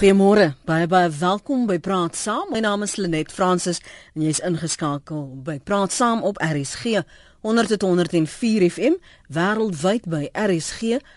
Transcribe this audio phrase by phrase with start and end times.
[0.00, 0.54] Goeiemôre.
[0.64, 2.48] Baie baie welkom by Praat Saam.
[2.48, 3.82] My naam is Lenet Fransis
[4.14, 7.04] en jy's ingeskakel by Praat Saam op RSG
[7.44, 8.96] 100.104 FM
[9.28, 11.10] wêreldwyd by rsg.co.za.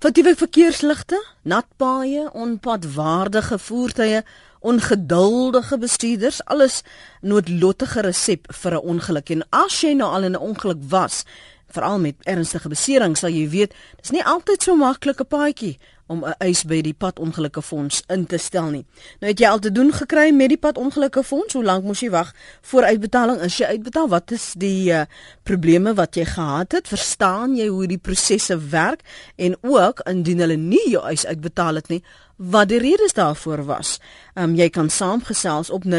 [0.00, 4.24] Fatiewe verkeersligte, nat paaie, onpadwaardige voertuie,
[4.64, 6.80] ongeduldige bestuurders, alles
[7.20, 9.28] noodlottige resep vir 'n ongeluk.
[9.30, 11.24] En as jy nou al in 'n ongeluk was,
[11.72, 15.78] veral met ernstige beserings, sal jy weet, dis nie altyd so maklik 'n paadjie
[16.10, 18.84] om 'n eis by die padongelukke fonds in te stel nie.
[19.20, 21.54] Nou het jy al te doen gekry met die padongelukke fonds?
[21.54, 23.40] Hoe lank moes jy wag voor uitbetaling?
[23.40, 24.08] Is jy uitbetaal?
[24.08, 25.00] Wat is die uh,
[25.42, 26.88] probleme wat jy gehad het?
[26.88, 29.00] Verstaan jy hoe die prosesse werk
[29.36, 32.02] en ook indien hulle nie jou eis uitbetaal het nie,
[32.36, 34.00] wat die redes daarvoor was?
[34.34, 35.90] Ehm um, jy kan saamgesels op 0891104553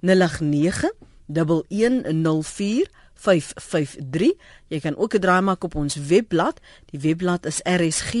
[0.00, 0.90] 0891
[1.32, 4.34] 1104 553.
[4.68, 6.60] Jy kan ook 'n draai maak op ons webblad.
[6.90, 8.18] Die webblad is rsg.co.za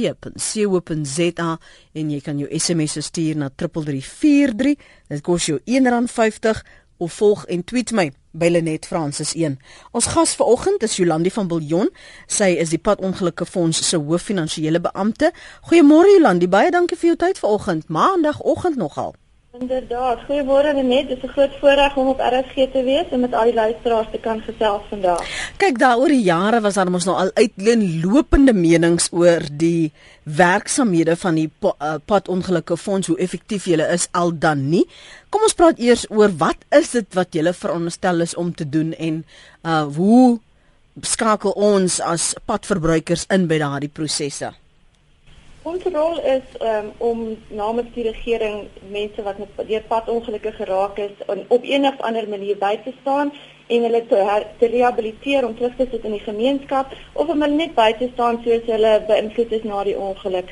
[1.92, 4.74] en jy kan jou SMS stuur na 3343.
[5.08, 6.62] Dit kos jou R1.50
[6.96, 9.58] of volg en tweet my by Lenet Francis 1.
[9.90, 11.88] Ons gas vanoggend is Jolandi van Biljon.
[12.26, 15.32] Sy is die Padongelukke Fonds se hooffinansiële beampte.
[15.60, 17.88] Goeiemôre Jolandi, baie dankie vir jou tyd vanoggend.
[17.88, 19.14] Maandagoggend nogal.
[19.50, 21.08] Inderdaad, goeiemôre net.
[21.08, 24.06] Dit is 'n groot voorreg om op RSG te wees en met al die luisteraars
[24.10, 25.22] te kan gesels vandag.
[25.56, 29.92] Kyk, daar oor die jare was daar mos nou al uitlopende menings oor die
[30.22, 34.86] werksamehede van die uh, padongelukke fonds, hoe effektief hulle is al dan nie.
[35.28, 38.94] Kom ons praat eers oor wat is dit wat julle veronderstel is om te doen
[38.94, 39.24] en
[39.64, 40.38] uh hoe
[41.00, 44.54] skakel ons as padverbruikers in by daardie prosesse?
[45.62, 47.18] Ons rol is um, om
[47.52, 52.56] namens die regering mense wat met deur padongelukke geraak is on, op enige ander manier
[52.56, 53.28] by te staan
[53.68, 54.22] en hulle te,
[54.58, 58.08] te rehabiliteer om terug te sit in die gemeenskap of om hulle net by te
[58.14, 60.48] staan soos hulle beïnvloed is na die ongeluk.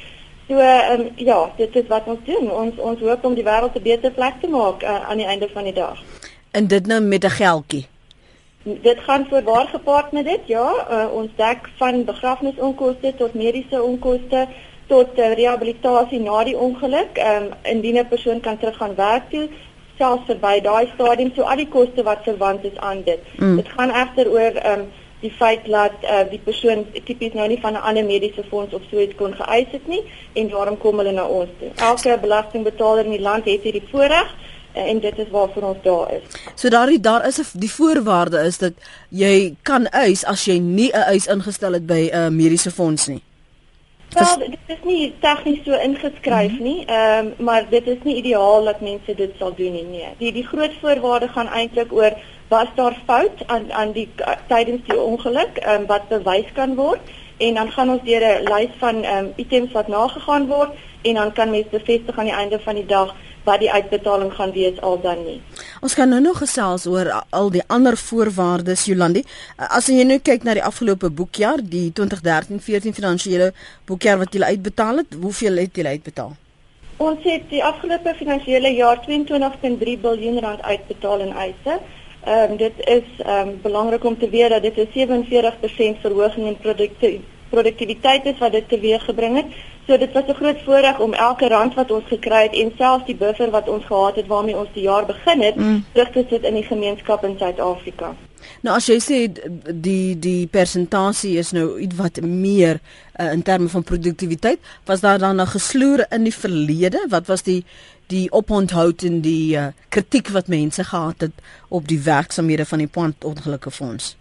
[0.48, 2.52] So um, ja, dit is wat ons doen.
[2.52, 5.48] Ons ons hoop om die wêreld 'n beter plek te maak uh, aan die einde
[5.48, 6.04] van die dag.
[6.52, 7.86] En dit nou met 'n geldjie.
[8.62, 10.40] Dit gaan voorwaar gepaard met dit.
[10.46, 14.48] Ja, uh, ons dek van begrafnisonkoste tot mediese onkoste
[14.88, 17.18] tot uh, rehabilitasie na die ongeluk.
[17.18, 19.48] Ehm um, indien 'n persoon kan teruggaan werk toe,
[19.98, 23.20] selfs verby daai stadium, so al die koste wat verwant is aan dit.
[23.36, 23.56] Mm.
[23.56, 24.88] Dit gaan egter oor ehm um,
[25.20, 28.82] die feit dat uh, die persoon tipies nou nie van 'n ander mediese fonds of
[28.90, 31.70] so iets kon geëis het nie en daarom kom hulle na ons toe.
[31.74, 34.34] Elke belastingbetaler in die land het hierdie voorreg
[34.76, 36.22] uh, en dit is waarvoor ons daar is.
[36.54, 38.72] So daardie daar is 'n die voorwaarde is dat
[39.08, 43.06] jy kan eis as jy nie 'n eis ingestel het by 'n uh, mediese fonds
[43.06, 43.22] nie.
[44.12, 46.62] Wel, dit is nie tegnies so ingeskryf mhm.
[46.62, 49.84] nie, ehm um, maar dit is nie ideaal dat mense dit sal doen nie.
[49.84, 50.12] Nee.
[50.18, 52.16] Die die groot voorwaarde gaan eintlik oor
[52.48, 54.08] was daar fout aan aan die
[54.48, 57.00] tydens die ongeluk, ehm um, wat bewys kan word
[57.38, 60.70] en dan gaan ons deur 'n lys van ehm um, items wat nagegaan word
[61.02, 63.14] en dan kan mense bevestig aan die einde van die dag
[63.48, 65.38] wat die uitbetaling gaan wees al dan nie.
[65.80, 67.10] Ons gaan nou nog gesels oor
[67.40, 69.24] al die ander voorwaardes Jolandi.
[69.56, 73.52] As jy nou kyk na die afgelope boekjaar, die 2013-14 finansiële
[73.88, 76.36] boekjaar wat jy uitbetaal het, hoeveel het jy uitbetaal?
[76.98, 81.78] Ons het die afgelope finansiële jaar 22.3 miljard rand uitbetaal in eise.
[82.26, 84.88] Ehm um, dit is ehm um, belangrik om te weet dat dit 'n
[85.96, 89.46] 47% verhoging in produkte produktiwiteit is wat dit teweeggebring het.
[89.88, 93.06] So dit was 'n groot voorreg om elke rand wat ons gekry het en selfs
[93.06, 95.84] die buffer wat ons gehad het waarmee ons die jaar begin het, mm.
[95.92, 98.14] terug te sit in die gemeenskap in Suid-Afrika.
[98.60, 99.18] Nou as jy sê
[99.72, 102.80] die die persentasie is nou iets wat meer
[103.20, 107.06] uh, in terme van produktiwiteit, was daar dan 'n gesloer in die verlede?
[107.08, 107.64] Wat was die
[108.06, 111.32] die oponthoud en die uh, kritiek wat mense gehad het
[111.68, 114.16] op die werksamehede van die Pont Ongelukke Fonds?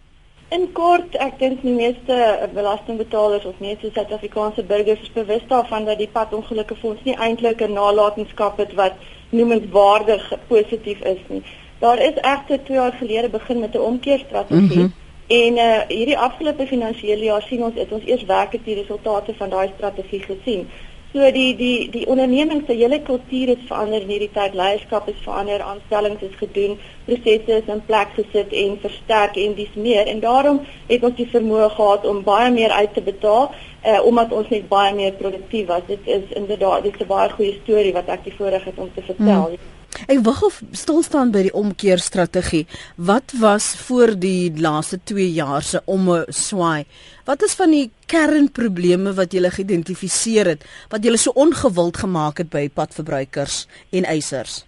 [0.50, 2.18] In kort, ek dink die meeste
[2.56, 7.74] belastingbetalers of meeste Suid-Afrikaanse burgers is bewus daarvan dat die padongelukke fonds nie eintlik 'n
[7.74, 8.94] nalatenskap het wat
[9.30, 11.41] noemenswaardig positief is nie.
[11.80, 14.94] Daar is egter 2 jaar gelede begin met 'n omkeerstrategie mm -hmm.
[15.28, 19.50] en uh, hierdie afgelope finansiële jaar sien ons het ons eers werklik die resultate van
[19.50, 20.69] daai strategie gesien.
[21.18, 24.54] So die die die onderneming se hele kultuur het verander in hierdie tyd.
[24.54, 26.75] Leierskap is verander, aanstellings is gedoen,
[27.08, 30.06] prosesse is in plek gesit en versterk en dis meer.
[30.12, 30.60] En daarom
[30.92, 34.69] het ons die vermoë gehad om baie meer uit te betaal uh, omdat ons net
[34.69, 35.90] baie meer produktief was.
[35.90, 38.94] Dit is inderdaad dit is 'n baie goeie storie wat ek die voorreg het om
[38.94, 39.48] te vertel.
[39.58, 39.76] Hmm.
[40.06, 42.66] Ek wou of stil staan by die omkeerstrategie.
[42.95, 46.86] Wat was voor die laaste 2 jaar se omswaai?
[47.25, 52.50] Wat is van die kernprobleme wat julle geïdentifiseer het wat julle so ongewild gemaak het
[52.54, 54.63] by padverbruikers en eisers?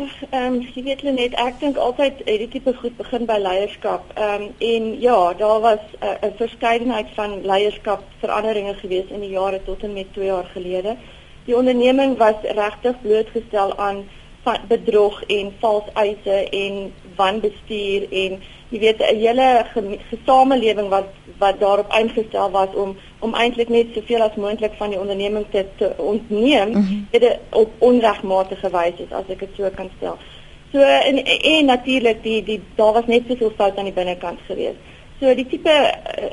[0.00, 4.06] Ag, ehm um, jy weet net ek dink altyd hierdie tipe goed begin by leierskap.
[4.14, 9.60] Ehm um, en ja, daar was 'n uh, verskeidenheid van leierskapveranderinge gewees in die jare
[9.64, 10.96] tot en met 2 jaar gelede.
[11.44, 14.04] Die onderneming was regtig blootgestel aan
[14.68, 18.40] bedrog en vals eise en wanbestuur en
[18.72, 19.64] jy weet 'n hele
[20.10, 21.08] gesamelewing wat
[21.38, 25.66] wat daarop ingestel was om om eintlik net soveel as moontlik van die onderneming te,
[25.76, 27.06] te ontneem mm -hmm.
[27.10, 30.16] dit op onregmatige wyse as ek dit so kan stel.
[30.72, 34.76] So en en natuurlik die die daar was net soveel fout aan die binnekant gewees.
[35.20, 36.24] So die tipe uh,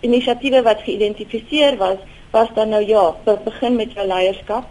[0.00, 1.98] inisiatiewe wat geïdentifiseer was
[2.30, 3.14] was dan nou ja,
[3.44, 4.64] begin met jou leierskap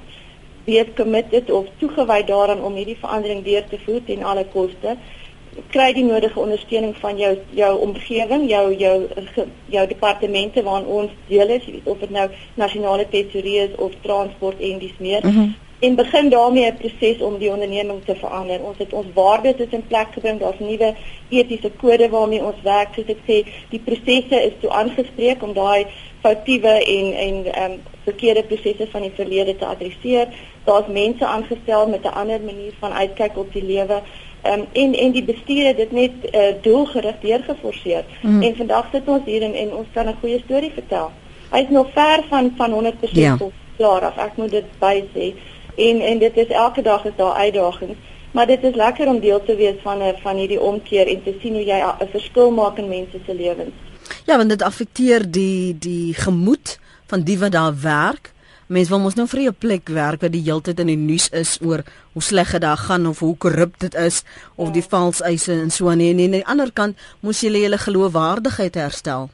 [0.66, 4.98] wees committed of toegewy daaraan om hierdie verandering deur te voer ten alle koste
[5.72, 8.96] kry die nodige ondersteuning van jou jou omgewing, jou jou
[9.72, 14.80] jou departemente waaraan ons deel is, of dit nou nasionale tesourier is of transport en
[14.80, 15.26] dis meer.
[15.26, 15.54] Mm -hmm.
[15.80, 18.64] En begin daarmee 'n proses om die onderneming te verander.
[18.64, 20.96] Ons het ons waardes is in plek gebring, daar's nuwe
[21.30, 22.94] etiese kode waarmee ons werk.
[22.94, 25.86] Soos ek sê, die prosesse is toe aangespreek om daai
[26.22, 30.28] foutiewe en en ehm um, verkeerde prosesse van die verlede te adresseer.
[30.66, 34.02] Daar's mense aangestel met 'n ander manier van uitkyk op die lewe.
[34.46, 38.06] Um, en en die bestuur het dit net uh, doelgerig deurgeforseer.
[38.22, 38.42] Mm.
[38.42, 41.12] En vandag sit ons hier en, en ons kan 'n goeie storie vertel.
[41.52, 43.38] Hy is nog ver van van 100% ja.
[43.78, 44.18] klaar af.
[44.18, 45.34] Ek moet dit by sê.
[45.76, 47.98] En en dit is elke dag is daar uitdagings,
[48.32, 51.36] maar dit is lekker om deel te wees van 'n van hierdie omkeer en te
[51.42, 53.76] sien hoe jy 'n verskil maak in mense se lewens.
[54.26, 58.34] Ja, want dit affekteer die die gemoed van die wat daar werk.
[58.68, 61.60] Mense wil mos nou vir 'n plek werk wat die heeltyd in die nuus is
[61.62, 61.84] oor
[62.14, 64.24] hoe sleg dit daar gaan of hoe korrup dit is
[64.56, 67.78] of die vals eise en so aan en aan die ander kant moes jy hulle
[67.78, 69.30] geloofwaardigheid herstel.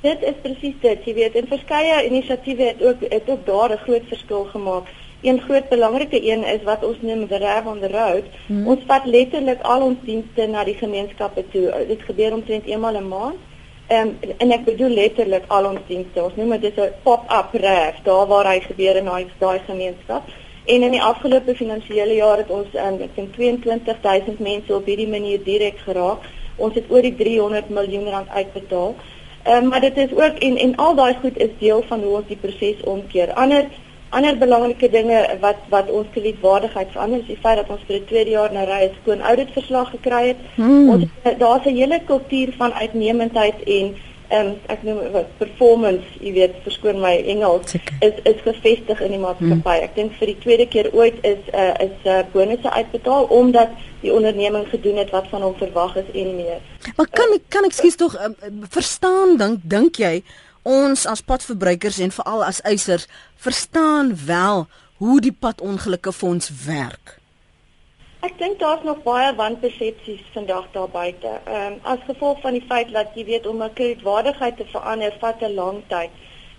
[0.00, 1.04] Dit is presies dit.
[1.04, 4.88] Jy weet, en verskeie inisiatiewe het ook het ook daar 'n groot verskil gemaak.
[5.22, 8.24] Een groot belangrike een is wat ons noem the rev on the road.
[8.46, 8.66] Hmm.
[8.66, 11.84] Ons vat letterlik al ons dienste na die gemeenskappe toe.
[11.88, 13.49] Dit gebeur omtrent eenmal 'n maand.
[13.90, 16.22] Ehm um, en ek bedoel letterlik al ons dienste.
[16.22, 20.22] Ons noem dit 'n pop-up ref, daar waar hy gebeur in daai daai gemeenskap.
[20.64, 25.08] En in die afgelope finansiële jaar het ons um, ek dink 22000 mense op hierdie
[25.08, 26.28] manier direk geraak.
[26.56, 28.94] Ons het oor die 300 miljoen rand uitbetaal.
[29.42, 32.14] Ehm um, maar dit is ook en en al daai goed is deel van hoe
[32.16, 33.34] ons die proses omkeer.
[33.34, 33.66] Ander
[34.10, 38.08] ander belangrike dinge wat wat ons kredietwaardigheid verander is die feit dat ons vir die
[38.10, 40.40] tweede jaar na ry 'n skoon auditverslag gekry het.
[40.54, 40.88] Hmm.
[40.90, 41.04] Ons
[41.38, 43.94] daar's 'n hele kultuur van uitnemendheid en
[44.30, 47.72] ehm um, ek noem wat performance, jy weet, verskoon my Engels,
[48.06, 49.76] is is gevestig in die maatskappy.
[49.76, 49.86] Hmm.
[49.86, 53.24] Ek dink vir die tweede keer ooit is 'n uh, is 'n uh, bonusse uitbetaal
[53.24, 53.68] omdat
[54.02, 56.60] die onderneming gedoen het wat van hom verwag is en meer.
[56.96, 58.30] Maar kan ek kan ek skuis tog uh,
[58.70, 60.22] verstaan dink dink jy
[60.62, 64.66] ons as padverbruikers en veral as eisers verstaan wel
[64.96, 67.20] hoe die padongelukke fonds werk.
[68.20, 71.30] Ek dink daar's nog baie wanpersepsies vandag daar buite.
[71.44, 75.16] Ehm um, as gevolg van die feit dat jy weet om 'n kredietwaardigheid te verander
[75.20, 76.10] vat 'n lang tyd.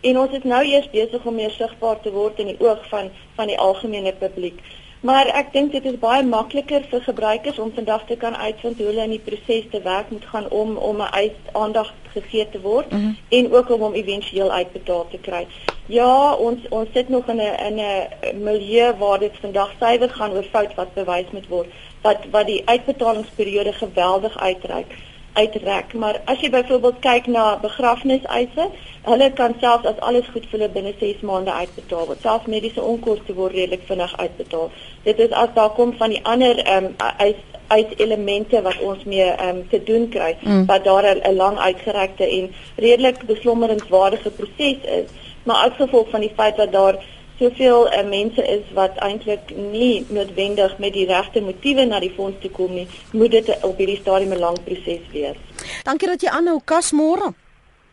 [0.01, 3.11] En ons is nou eers besig om meer sigbaar te word in die oog van
[3.35, 4.59] van die algemene publiek.
[5.01, 8.85] Maar ek dink dit is baie makliker vir gebruikers om vandag te kan uitvind hoe
[8.85, 12.91] hulle in die proses te werk moet gaan om om 'n aandag gegee te word
[12.91, 13.17] mm -hmm.
[13.29, 15.47] en ook om hom éventueel uitbetaal te kry.
[15.85, 20.31] Ja, ons ons sit nog in 'n in 'n milieu waar dit vandag suiwer gaan
[20.31, 21.67] oor fout wat bewys moet word
[22.01, 24.87] wat wat die uitbetalingsperiode geweldig uitreik
[25.33, 25.93] uitrek.
[25.93, 28.67] Maar as jy byvoorbeeld kyk na begrafniseise,
[29.03, 32.21] hulle kan selfs as alles goed vir hulle binne 6 maande uitbetaal word.
[32.21, 34.69] Selfs mediese onkoste word redelik vinnig uitbetaal.
[35.03, 37.39] Dit is as daar kom van die ander ehm um, eis
[37.71, 40.65] uit elemente wat ons mee ehm um, te doen kry mm.
[40.65, 45.09] wat daar 'n lang uitgerekte en redelik beslommerenswaardige proses is.
[45.43, 46.95] Maar as gevolg van die feit dat daar
[47.41, 52.37] soveel uh, mense is wat eintlik nie noodwendig met die regte motiewe na die fonds
[52.41, 55.39] toe kom nie, moet dit op hierdie stadium 'n lang proses wees.
[55.83, 57.33] Dankie dat jy aanhou kas môre.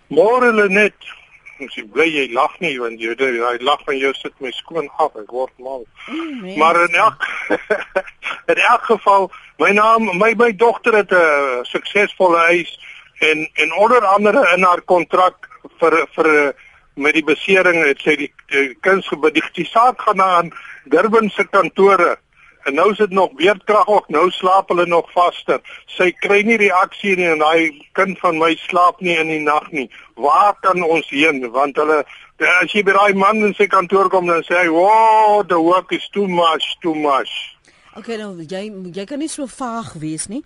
[0.08, 1.16] Môre Lenet.
[1.58, 4.88] Ek sê bly jy lag nie want jy jy lag van jou sit my skoon
[4.98, 5.16] af.
[5.16, 5.84] Ek word mal.
[6.06, 6.56] Mm, nee.
[6.56, 7.26] Maar in elk
[8.52, 12.78] in elk geval, my naam my my dogter het 'n suksesvolle huis
[13.18, 15.48] en en onder andere in haar kontrak
[15.80, 16.54] vir vir
[16.98, 20.50] met die besering het sy die, die kunsgebied die, die saak gaan aan
[20.92, 22.16] Durban se kantore.
[22.68, 24.08] En nou is dit nog beerdkrag ook.
[24.08, 25.60] Nou slaap hulle nog vaster.
[25.96, 29.70] Sy kry nie reaksie nie en daai kind van my slaap nie in die nag
[29.72, 29.86] nie.
[30.20, 31.40] Waar kan ons heen?
[31.54, 32.02] Want hulle
[32.38, 35.94] as jy by daai man in sy kantoor kom dan sê hy wow the work
[35.96, 37.32] is too much too much.
[37.98, 40.44] Okay, nou jy jy kan nie so vaag wees nie.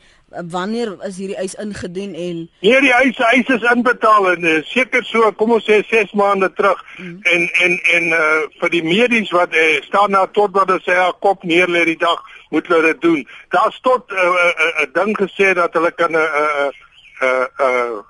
[0.51, 5.05] Wanneer is hierdie eis ingedien en Nee, die eis eis is inbetaal en uh, seker
[5.05, 7.19] so, kom ons sê 6 maande terug mm.
[7.35, 10.97] en en en uh, vir die medies wat uh, staan nou tot wat hulle sê
[10.97, 12.23] haar kop neer lê die dag
[12.53, 13.21] moet hulle dit doen.
[13.55, 16.73] Daar's tot 'n uh, uh, uh, uh, ding gesê dat hulle kan 'n 'n
[17.23, 18.03] 'n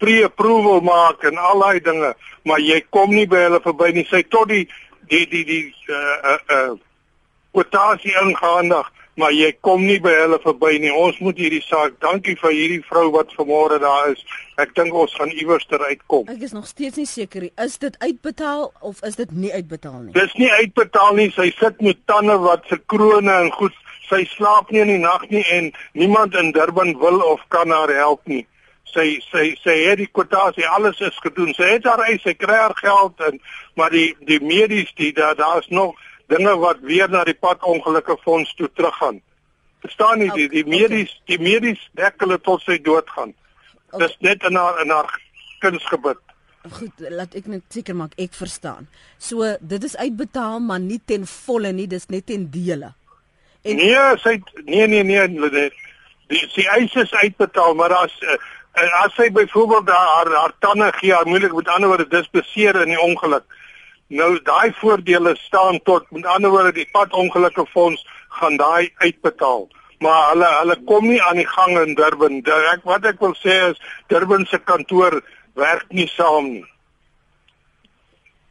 [0.00, 2.14] pre-approval maak en al daai dinge,
[2.48, 4.06] maar jy kom nie by hulle verby nie.
[4.08, 4.64] Sy tot die
[5.10, 6.70] die die die uh uh, uh
[7.50, 8.86] kwotasie ingehandig,
[9.20, 10.92] maar jy kom nie by hulle verby nie.
[10.92, 11.98] Ons moet hierdie saak.
[12.04, 14.22] Dankie vir hierdie vrou wat vanmôre daar is.
[14.60, 16.28] Ek dink ons gaan iewers ter uitkom.
[16.32, 17.52] Ek is nog steeds nie seker nie.
[17.64, 20.14] Is dit uitbetaal of is dit nie uitbetaal nie?
[20.16, 21.30] Dis nie uitbetaal nie.
[21.36, 23.76] Sy sit met tande wat se krone en goed.
[24.10, 27.92] Sy slaap nie in die nag nie en niemand in Durban wil of kan haar
[27.94, 28.44] help nie
[28.90, 31.52] sy sy sy het die kwotasie alles is gedoen.
[31.54, 33.38] Sy het haar eis, sy kry haar geld en
[33.78, 35.94] maar die die medies die daar daar's nog
[36.30, 39.20] dinge wat weer na die pad ongelukke fonds toe teruggaan.
[39.84, 43.34] Verstaan nie die die medies die medies dek hulle tot sy dood gaan.
[43.98, 45.10] Dis net in haar in haar
[45.64, 46.20] kunsgebit.
[46.70, 48.88] Goed, laat ek net seker maak ek verstaan.
[49.18, 52.94] So dit is uitbetaal maar nie ten volle nie, dis net ten dele.
[53.64, 55.68] En Nee, sy nee nee nee, nee
[56.30, 58.36] die sy eis is uitbetaal, maar daar's uh,
[58.72, 62.78] En as sy byvoorbeeld haar haar tande gee, haar moeilik met ander woorde dis beseer
[62.80, 63.44] in die ongeluk.
[64.10, 68.02] Nou daai voordele staan tot met ander woorde die padongelukke fonds
[68.40, 69.68] gaan daai uitbetaal.
[70.02, 72.40] Maar hulle hulle kom nie aan die gang in Durban.
[72.72, 73.78] Ek wat ek wil sê is
[74.10, 75.20] Durban se kantoor
[75.54, 76.66] werk nie saam nie.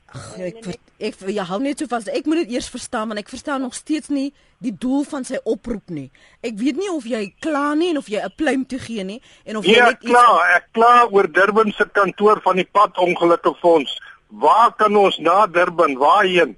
[0.10, 2.08] Ach, ek ver, ek ja, hou net so vas.
[2.08, 4.30] Ek moet dit eers verstaan want ek verstaan nog steeds nie
[4.64, 6.08] die doel van sy oproep nie.
[6.46, 9.20] Ek weet nie of jy kla nie en of jy 'n pluim toe gee nie
[9.46, 10.56] en of jy ja, net kla, iets...
[10.56, 14.00] ek kla oor Durban se kantoor van die pad ongelukke fonds.
[14.30, 16.58] Waar kan ons na Durban waarheen?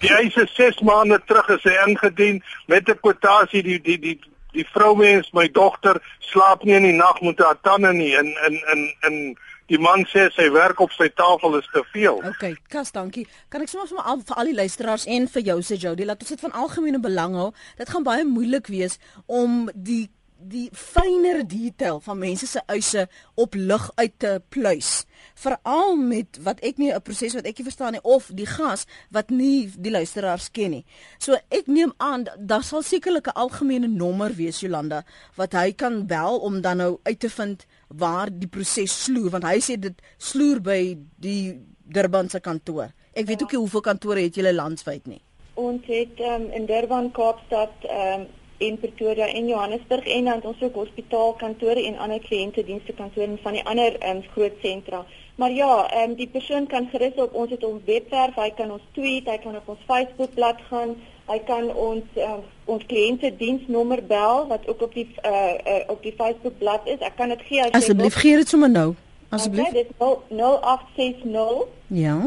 [0.00, 4.18] Die eise 6 maande terug is hy ingedien met 'n kwotasie die die die
[4.52, 8.60] die vroumens, my dogter slaap nie in die nag met haar tande nie in in
[8.72, 9.36] in in
[9.70, 12.16] Die man sê sy werk op sy tafel is te veel.
[12.26, 13.22] OK, Kas, dankie.
[13.48, 16.32] Kan ek sommer al vir al die luisteraars en vir jou sê Jody, laat ons
[16.34, 17.52] dit van algemene belang hou.
[17.78, 20.08] Dit gaan baie moeilik wees om die
[20.40, 25.04] die fynere detail van mense se eise op lig uit te pluis.
[25.34, 28.86] Veral met wat ek nie 'n proses wat ek nie verstaan nie of die gas
[29.10, 30.84] wat nie die luisteraars ken nie.
[31.18, 35.04] So ek neem aan daar sal sekerlik 'n algemene nommer wees Jolanda
[35.36, 39.44] wat hy kan bel om dan nou uit te vind waar die proses sloer want
[39.44, 42.92] hy sê dit sloer by die Durban se kantoor.
[43.12, 43.44] Ek weet ja.
[43.44, 45.20] ook nie hoeveel kantore het julle landwyd nie.
[45.54, 48.26] Ons het um, in Durban, Kaapstad, um,
[48.60, 53.64] in Pretoria en Johannesburg en dan ons ook hospitaalkantore en ander kliëntedienste kantore van die
[53.64, 55.04] ander um, groot sentra.
[55.40, 58.84] Maar ja, um, die persoon kan gerus op ons het ons webwerf, hy kan ons
[58.92, 60.96] tweet, hy kan op ons Facebookblad gaan.
[61.30, 66.02] Hy kan ons uh, ons kliënte diensnommer bel wat ook op die uh, uh, op
[66.02, 67.04] die Facebook bladsy is.
[67.06, 68.90] Ek kan dit gee as Asseblief gee dit sommer nou.
[69.30, 69.70] Asseblief.
[69.70, 72.18] Okay, dit is 0860 Ja.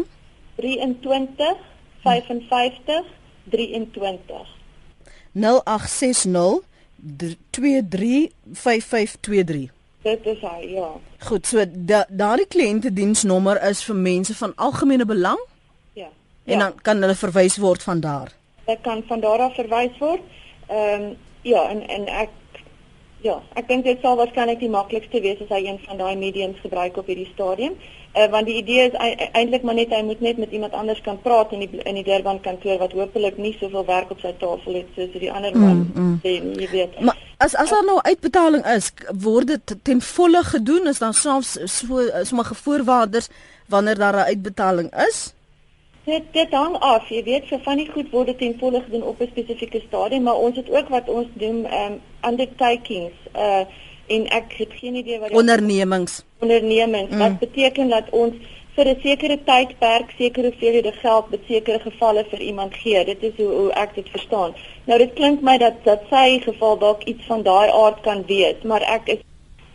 [0.55, 1.57] 23
[2.03, 3.05] 55
[3.51, 4.62] 23.
[5.33, 6.61] 0860
[7.49, 9.69] 235523.
[10.03, 10.89] Dit is hy, ja.
[11.23, 11.63] Goed, so
[12.09, 15.39] daardie kliënte diensnommer is vir mense van algemene belang?
[15.95, 16.09] Ja.
[16.45, 16.65] En ja.
[16.65, 18.31] dan kan hulle verwys word van daar.
[18.67, 20.21] Dit kan van daar af verwys word.
[20.67, 22.29] Ehm um, ja, en en ek
[23.23, 26.59] ja, ek dink dit sal waarskynlik die maklikste wees as hy een van daai mediums
[26.63, 27.75] gebruik op hierdie stadium.
[28.13, 28.97] Uh, want die idee is
[29.33, 32.03] eintlik maar net hy moet net met iemand anders kan praat in die in die
[32.05, 35.79] Durban kantoor wat hopelik nie soveel werk op sy tafel het soos die ander man
[35.87, 36.19] mm, mm.
[36.21, 36.99] sê, jy weet.
[37.01, 38.91] Maar as as daar nou uitbetaling is,
[39.23, 43.31] word dit ten volle gedoen is dan selfs so sommige voorwaardes
[43.73, 45.33] wanneer daar 'n uitbetaling is?
[46.05, 49.03] Dit dit hang af, jy weet, vir van die goed word dit ten volle gedoen
[49.03, 53.63] op 'n spesifieke stadium, maar ons het ook wat ons doen um undertakings uh
[54.07, 57.17] en ek het geen idee wat ondernemings ondernemings mm.
[57.17, 58.33] wat beteken dat ons
[58.75, 63.05] vir 'n sekere tydperk sekere hoeveelhede geld met sekere gevalle vir iemand gee.
[63.05, 64.55] Dit is hoe hoe ek dit verstaan.
[64.85, 68.61] Nou dit klink my dat dat sy geval dalk iets van daai aard kan wees,
[68.63, 69.19] maar ek is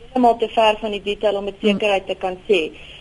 [0.01, 1.69] heeltemal te ver van die detail om met mm.
[1.69, 2.61] sekerheid te kan sê.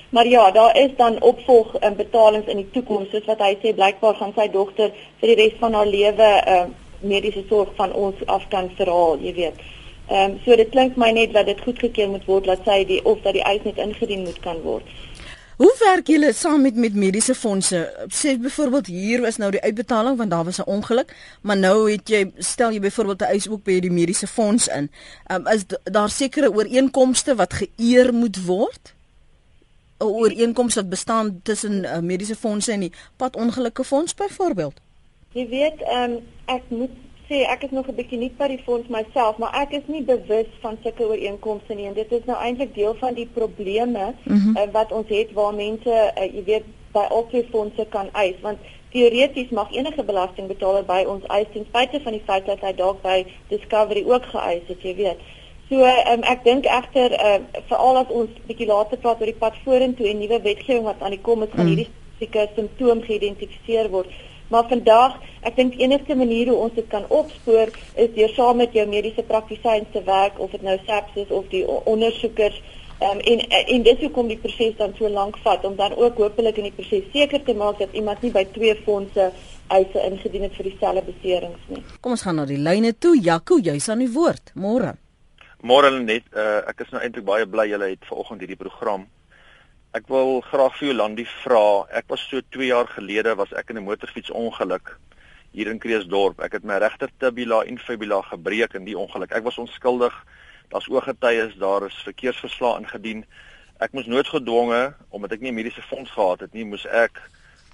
[0.09, 3.57] Maar ja, daar is dan opvolg en uh, betalings in die toekoms soos wat hy
[3.61, 6.61] sê blykbaar van sy dogter vir die res van haar lewe uh,
[6.99, 9.65] mediese sorg van ons af kan verhaal, jy weet.
[10.07, 13.01] Ehm um, so dit klink my net dat dit goedgekeur moet word dat sy die
[13.03, 14.87] of dat die eis net ingedien moet kan word.
[15.57, 17.79] Hoe werk julle saam met met mediese fondse?
[18.13, 22.09] Sê byvoorbeeld hier is nou die uitbetaling want daar was 'n ongeluk, maar nou het
[22.09, 24.91] jy stel jy byvoorbeeld 'n eis ook by die mediese fonds in.
[25.27, 28.95] Ehm um, is daar sekere ooreenkomste wat geëer moet word?
[29.99, 34.79] 'n ooreenkoms wat bestaan tussen uh, mediese fondse en die padongelukke fonds byvoorbeeld?
[35.33, 36.95] Jy weet, ehm um, ek moet
[37.29, 40.03] sê ek is nog 'n bietjie nie by die fonds myself, maar ek is nie
[40.03, 44.37] bewus van sulke ooreenkomste nie en dit is nou eintlik deel van die probleme mm
[44.37, 44.57] -hmm.
[44.57, 48.57] uh, wat ons het waar mense uh, jy weet by albei fondse kan eis want
[48.91, 53.01] teoreties mag enige belastingbetaler by ons eis ten spyte van die feit dat hy dalk
[53.01, 55.19] by Discovery ook geëis het, jy weet.
[55.69, 59.57] So um, ek dink egter uh, veral as ons bietjie later praat oor die pad
[59.65, 61.73] vorentoe en nuwe wetgewing wat aan die kom is, gaan mm.
[61.73, 64.13] hierdie spesifieke simptoom geïdentifiseer word.
[64.47, 68.75] Maar vandag, ek dink enigste manier hoe ons dit kan opspoor is deur saam met
[68.75, 72.61] jou mediese praktisyns te werk of dit nou SAPS is of die ondersoekers
[73.03, 76.61] um, en en dis hoekom die proses dan so lank vat om dan ook hopelik
[76.61, 79.31] in die proses seker te maak dat iemand nie by twee fondse
[79.67, 81.83] eise ingedien het vir dieselfde beserings nie.
[81.99, 83.17] Kom ons gaan na die lyne toe.
[83.19, 84.55] Jaco, jy's aan die woord.
[84.55, 84.95] Môre.
[85.65, 89.07] Môre net, uh, ek is nou eintlik baie bly julle het vanoggend hierdie program.
[89.97, 91.87] Ek wil graag vir Jolandi vra.
[91.97, 94.99] Ek was so 2 jaar gelede was ek in 'n motorfietsongeluk
[95.53, 96.39] hier in Kreeusdorp.
[96.39, 99.31] Ek het my regter tibula en fibula gebreek in die ongeluk.
[99.31, 100.13] Ek was onskuldig.
[100.69, 103.25] Daar's ooggetuies, daar is verkeersverslae ingedien.
[103.79, 107.21] Ek moes noodgedwonge omdat ek nie 'n mediese fonds gehad het nie, moes ek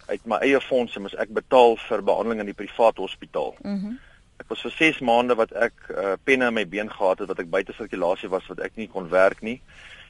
[0.08, 3.56] uit my eie fondse moes ek betaal vir behandeling in die private hospitaal.
[3.64, 3.74] Mhm.
[3.74, 4.00] Mm
[4.40, 7.40] ek was vir 6 maande wat ek uh, penne in my been gehad het wat
[7.40, 9.62] ek buite sirkulasie was wat ek nie kon werk nie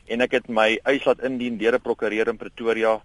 [0.07, 3.01] en ek het my eis laat indien deur 'n prokureur in Pretoria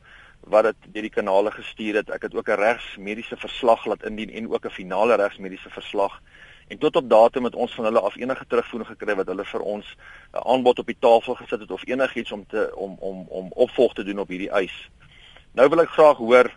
[0.47, 2.11] wat dit deur die kanale gestuur het.
[2.11, 6.21] Ek het ook 'n regsmediese verslag laat indien en ook 'n finale regsmediese verslag.
[6.69, 9.61] En tot op datum het ons van hulle af enige terugvoering gekry wat hulle vir
[9.61, 9.97] ons
[10.33, 13.95] 'n aanbod op die tafel gesit het of enigiets om te om om om opvolg
[13.95, 14.91] te doen op hierdie eis.
[15.53, 16.53] Nou wil ek graag hoor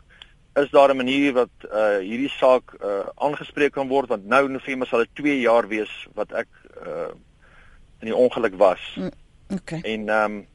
[0.55, 4.87] is daar 'n manier wat uh hierdie saak uh aangespreek kan word want nou November
[4.87, 6.47] sal dit 2 jaar wees wat ek
[6.85, 7.11] uh
[7.99, 8.81] in die ongeluk was.
[8.95, 9.11] Mm.
[9.53, 9.81] Okay.
[9.81, 10.47] En ehm um,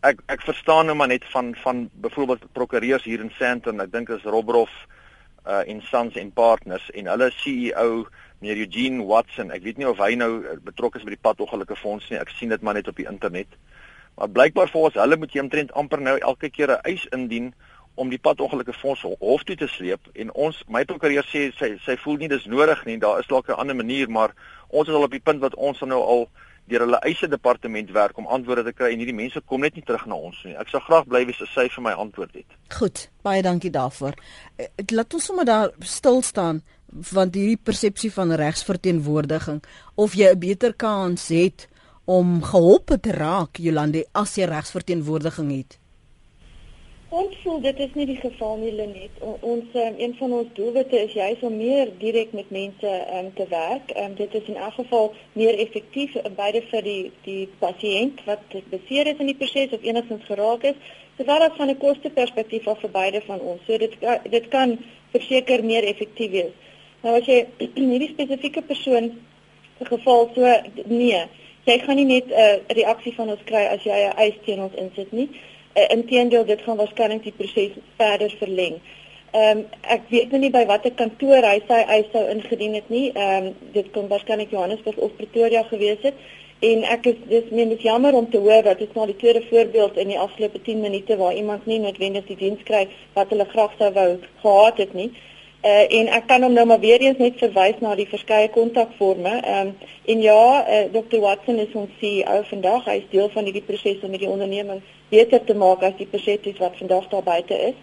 [0.00, 4.08] ek ek verstaan nou maar net van van byvoorbeeld prokureurs hier in Sandton, ek dink
[4.08, 4.72] is Robroff
[5.46, 8.06] uh en Sons en Partners en hulle CEO
[8.38, 9.50] meneer Eugene Watson.
[9.50, 12.18] Ek weet nie of hy nou betrokke is by die padongelukke fonds nie.
[12.20, 13.48] Ek sien dit maar net op die internet.
[14.14, 17.54] Maar blykbaar volgens hulle moet jy omtrent amper nou elke keer 'n eis indien
[17.94, 21.96] om die padongelukke fonds hof toe te sleep en ons my prokureur sê sy sy
[22.02, 22.98] voel nie dis nodig nie.
[22.98, 24.34] Daar is dalk 'n ander manier, maar
[24.68, 26.28] ons is al op die punt wat ons nou al
[26.66, 29.84] deur hulle eie departement werk om antwoorde te kry en hierdie mense kom net nie
[29.84, 30.54] terug na ons nie.
[30.56, 32.56] Ek sou graag bly wees as sy vir my antwoord het.
[32.72, 34.16] Goed, baie dankie daarvoor.
[34.56, 36.62] Eh, laat ons sommer daar stil staan
[37.12, 39.62] want hierdie persepsie van regsverteenwoordiging
[39.96, 41.68] of jy 'n beter kans het
[42.04, 45.78] om gehelp te raak Jolande as jy regsverteenwoordiging het.
[47.14, 49.20] Ons voel dit is nie die geval nie Lenet.
[49.22, 53.46] Ons um, een van ons doelwitte is juis om meer direk met mense um, te
[53.52, 53.92] werk.
[54.02, 58.58] Um, dit is in elk geval meer effektief uh, beide vir die die pasiënt wat
[58.72, 60.82] beseer is in die proses of enigstens geraak is,
[61.20, 63.62] sowel as van 'n kosteperspektief af vir beide van ons.
[63.68, 63.94] So dit
[64.34, 64.74] dit kan
[65.14, 66.52] verseker meer effektief wees.
[67.06, 67.46] Nou as jy
[67.92, 69.12] hierdie spesifieke persoon
[69.78, 70.54] se geval so
[70.90, 71.24] nee,
[71.70, 74.66] jy gaan nie net 'n uh, reaksie van ons kry as jy 'n eis teen
[74.66, 75.30] ons insit nie.
[75.74, 78.78] Uh, Inteendeel dit gaan waarskynlik die proses verder verleng.
[79.34, 82.88] Ehm um, ek weet nou nie by watter kantoor hy sy eis sou ingedien het
[82.92, 83.08] nie.
[83.12, 86.20] Ehm um, dit kon waarskynlik Johannesburg of Pretoria gewees het.
[86.64, 89.42] En ek is dis meen dis jammer om te hoor dat dit nou die tweede
[89.48, 92.86] voorbeeld in die afgelope 10 minute waar iemand nie noodwendig die diens kry
[93.18, 94.10] wat hulle graag sou wou
[94.44, 95.10] gehad het nie.
[95.64, 99.30] Uh, en ek kan hom nou maar weer eens net verwys na die verskeie kontakforme.
[99.40, 102.84] Ehm um, en ja, uh, eh, Dr Watson is ons CEO vandag.
[102.84, 106.10] Hy is deel van hierdie proses om met die onderneming beter te maak as die
[106.10, 107.78] persepsies wat vandag daar buite is.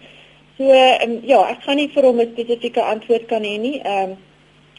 [0.60, 3.80] So ehm um, ja, ek gaan nie vir hom 'n spesifieke antwoord kan hê nie.
[3.80, 4.16] Ehm um,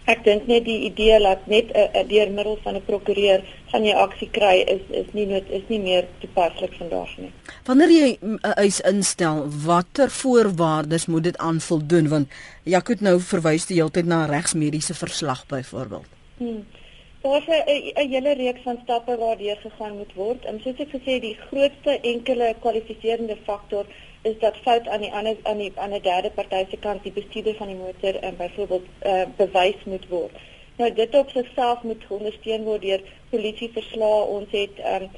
[0.05, 3.85] ek dink net die idee dat net 'n uh, deur middel van 'n prokureur gaan
[3.85, 7.31] jy aksie kry is is nie nood is nie meer toepaslik vandag nie.
[7.65, 12.27] Wanneer jy 'n eis instel, watter voorwaardes moet dit aan voldoen want
[12.63, 16.05] het nou verwys die hele tyd na regsmediese verslag byvoorbeeld.
[16.37, 16.65] Hmm.
[17.23, 20.45] Daar's 'n hele reeks van stappe waardeur gegaan moet word.
[20.45, 23.85] En soos ek gesê, die grootste enkele kwalifiserende faktor
[24.23, 27.11] is dat fout aan die ander aan die aan 'n derde party se kant die
[27.11, 30.31] bestuurder van die motor en byvoorbeeld uh, bewys moet word.
[30.77, 34.23] Nou dit op sigself moet ondersteun word deur polisieverslae.
[34.37, 35.09] Ons het um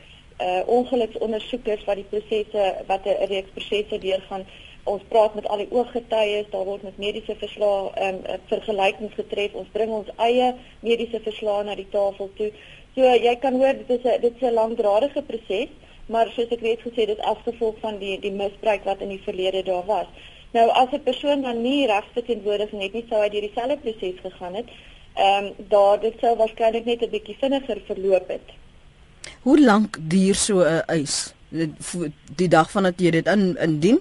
[0.46, 4.46] uh ongeluksondersoekers wat die prosesse wat 'n reeks prosesse deurgaan.
[4.84, 9.54] Ons praat met al die ooggetuies, daar word met mediese verslae um vergelykings getref.
[9.54, 12.52] Ons bring ons eie mediese verslae na die tafel toe.
[12.96, 15.70] So jy kan hoor dit is 'n dit is 'n langdradige proses
[16.06, 19.24] maar soos ek reeds gesê dit as gevolg van die die misbruik wat in die
[19.26, 20.08] verlede daar was.
[20.54, 24.56] Nou as 'n persoon dan nie regsverteenwoordiging het nie, sou hy deur dieselfde proses gegaan
[24.56, 24.70] het.
[25.16, 28.48] Ehm um, daar dit sou waarskynlik net 'n bietjie vinniger verloop het.
[29.42, 31.34] Hoe lank duur so 'n eis?
[32.36, 34.00] Die, dag van dat jy dit in indien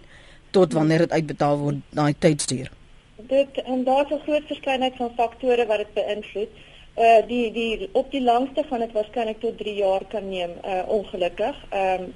[0.51, 2.71] tot wanneer dit uitbetaal word, daai tydstuur.
[3.17, 6.49] Dit en daar's 'n groot verskeidenheid van faktore wat dit beïnvloed.
[6.95, 10.83] Uh die die op die langste gaan dit waarskynlik tot 3 jaar kan neem uh
[10.87, 11.57] ongelukkig.
[11.71, 12.13] Ehm um,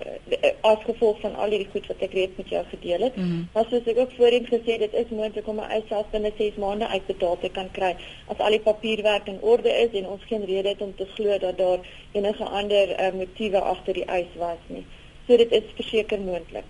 [0.61, 3.17] as gevolg van al hierdie goed wat ek reeds met jou gedeel het.
[3.17, 3.49] Mm -hmm.
[3.53, 6.33] Maar soos ek ook voorheen gesê het, dit is moontlik om 'n eis self binne
[6.39, 10.23] 6 maande uitbetaal te kan kry as al die papierwerk in orde is en ons
[10.29, 11.79] geen rede het om te glo dat daar
[12.13, 14.87] enige ander uh, motiewe agter die eis was nie.
[15.27, 16.65] So dit is verseker moontlik.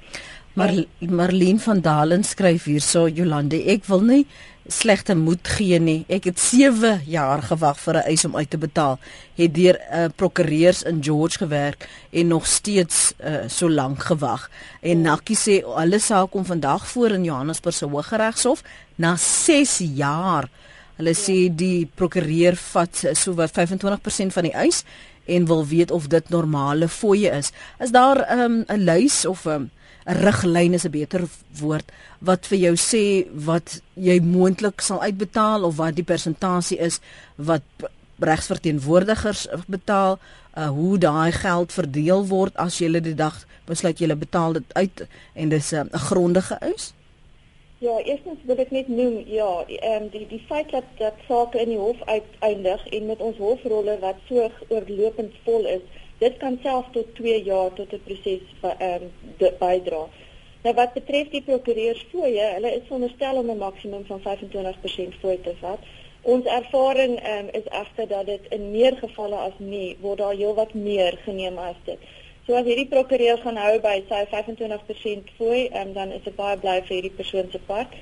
[0.59, 4.25] Maar Marlene van Dalen skryf hierso Jolande, ek wil nie
[4.69, 6.05] slegte moed gee nie.
[6.13, 8.99] Ek het 7 jaar gewag vir 'n eis om uit te betaal.
[9.35, 14.51] Het deur 'n uh, prokureurs in George gewerk en nog steeds uh, so lank gewag.
[14.81, 18.63] En Nakkie sê alle saak kom vandag voor in Johannesburg se Hooggeregshof
[18.97, 20.49] na 6 jaar.
[20.97, 24.85] Hulle sê die prokureur vat so wat 25% van die eis
[25.27, 27.53] en wil weet of dit normale fooie is.
[27.79, 29.71] Is daar ehm, 'n um, lys of 'n um, 'n
[30.09, 31.23] riglyn is 'n beter
[31.61, 37.01] woord wat vir jou sê wat jy moontlik sal uitbetaal of wat die persentasie is
[37.37, 37.63] wat
[38.19, 40.19] regsverteenwoordigers betaal,
[40.57, 45.07] uh, hoe daai geld verdeel word as jy die dag besluit jy betaal dit uit
[45.35, 46.93] en dis uh, 'n uh, grondige eis?
[47.79, 51.61] Ja, eerstens wil ek net noem, ja, ehm um, die die feit dat dat sake
[51.63, 55.85] in die hof uiteindig en met ons hofrolle wat so oorlopend vol is,
[56.19, 60.09] dit kan self tot 2 jaar tot 'n proses ehm um, bydra.
[60.63, 65.55] Nou wat betref die prokureursfooie, hulle is veronderstel om 'n maksimum van 25% fooi te
[65.61, 65.79] vat.
[66.23, 70.35] Ons ervaring ehm um, is egter dat dit in meer gevalle as nie word daar
[70.35, 71.99] heelwat meer geneem as dit.
[72.47, 76.37] So as hierdie prokureur gaan hou by sy 25% fooi, ehm um, dan is dit
[76.37, 77.93] baie bly vir hierdie persoon se part.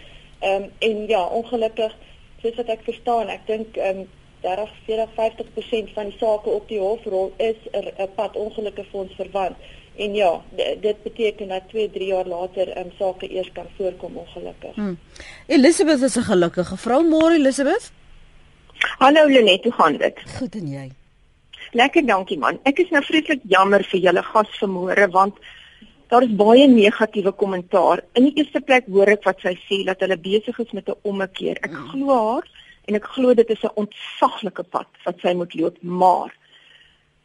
[0.41, 1.97] Ehm um, en ja, ongelukkig
[2.43, 4.09] soos wat ek verstaan, ek dink ehm um,
[4.41, 9.57] 30, 40, 50% van die sake op die hofrol is 'n pad ongelukkefonds verwant.
[9.97, 10.43] En ja,
[10.81, 14.75] dit beteken dat 2, 3 jaar later 'n um, sake eers kan voorkom ongelukkig.
[14.75, 14.99] Hmm.
[15.47, 17.93] Elizabeth is 'n gelukkige vrou, môre Elizabeth.
[18.99, 20.21] Hallo Lenet, hoe gaan dit?
[20.39, 20.91] Goed en jy?
[21.73, 22.59] Lekker, dankie man.
[22.63, 25.35] Ek is nou vreeslik jammer vir julle gas vanmôre want
[26.09, 28.05] daar is baie negatiewe kommentaar.
[28.13, 31.01] In die eerste plek hoor ek wat sy sê dat hulle besig is met 'n
[31.03, 31.57] ommekeer.
[31.63, 31.89] Ek hmm.
[31.89, 32.47] glo haar
[32.87, 36.35] en ek glo dit is 'n ontsaglike pad wat sy moet loop, maar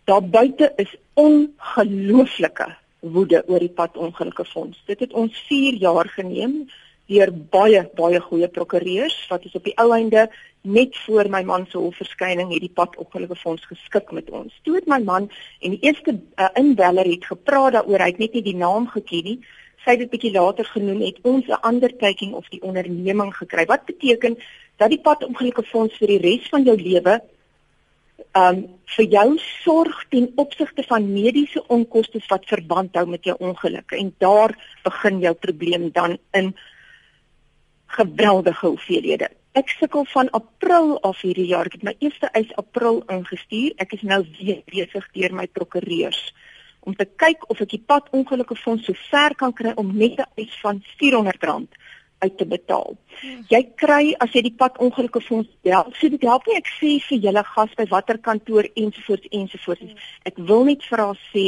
[0.06, 2.68] daar buite is ongelooflike
[3.00, 4.82] woede oor die pad ongelukkige fonds.
[4.86, 6.70] Dit het ons 4 jaar geneem
[7.12, 10.30] deur baie baie goeie prokureurs wat is op die ou einde
[10.62, 14.54] net voor my man se hofverskyning het die pad ongelukkige fonds geskik met ons.
[14.64, 18.38] Toe het my man en die eerste uh, inweller het gepraat daaroor, hy het net
[18.38, 19.40] nie die naam geken nie.
[19.82, 23.66] Sy het dit bietjie later genoem het ons 'n ander kyking of die onderneming gekry.
[23.66, 24.38] Wat beteken
[24.82, 27.20] dat die pad ongelukkige fonds vir die res van jou lewe
[28.38, 28.62] um
[28.96, 34.14] vir jou sorg ten opsigte van mediese onkoste wat verband hou met jou ongelukke en
[34.24, 36.54] daar begin jou probleem dan in
[37.92, 39.28] geweldige hoeveelhede.
[39.52, 41.68] Ek sukkel van April af hierdie jaar.
[41.68, 43.74] Ek het my eerste eis April ingestuur.
[43.84, 46.22] Ek is nou weer besig deur my prokureurs
[46.88, 50.18] om te kyk of ek die pad ongelukkige fonds so ver kan kry om net
[50.20, 51.68] 'n eis van R400
[52.22, 52.98] uit te betaal.
[53.22, 53.44] Hmm.
[53.50, 56.98] Jy kry as jy die pad ongelukkige fonds bel, so dit help nie ek sê
[57.08, 59.88] vir julle gas by watter kantoor ensovoorts ensovoorts.
[59.88, 60.04] Hmm.
[60.30, 61.46] Ek wil net vir haar sê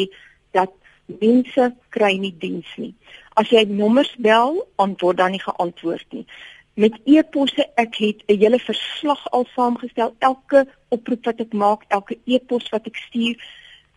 [0.58, 0.74] dat
[1.22, 2.94] mense kry nie diens nie.
[3.38, 6.26] As jy nommers bel, antwoord dan nie geantwoord nie.
[6.80, 12.18] Met e-posse ek het 'n hele verslag al saamgestel, elke oproep wat ek maak, elke
[12.26, 13.38] e-pos wat ek stuur.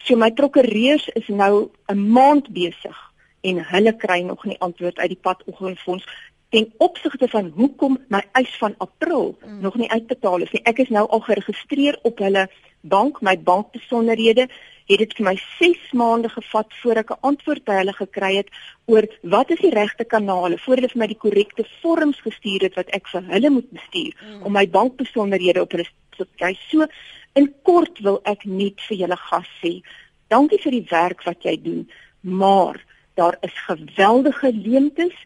[0.04, 2.96] So my prokureurs is nou 'n maand besig
[3.40, 6.06] en hulle kry nog nie antwoord uit die pad ongelukkige fonds
[6.54, 9.60] ten opsigte van hoekom my eis van April mm.
[9.60, 10.62] nog nie uitbetaal is nie.
[10.64, 12.46] Ek is nou al geregistreer op hulle
[12.86, 14.46] bank, my bankbesonderhede
[14.86, 18.50] het dit vir my 6 maande gevat voor ek 'n antwoord by hulle gekry het
[18.86, 22.74] oor wat is die regte kanale voor hulle vir my die korrekte vorms gestuur het
[22.74, 24.42] wat ek vir hulle moet bestuur mm.
[24.42, 26.54] om my bankbesonderhede op hulle te kry.
[26.70, 26.86] So
[27.34, 29.82] in kort wil ek net vir julle gas sê,
[30.28, 32.78] dankie vir die werk wat jy doen, maar
[33.16, 35.16] daar is geweldige leemtes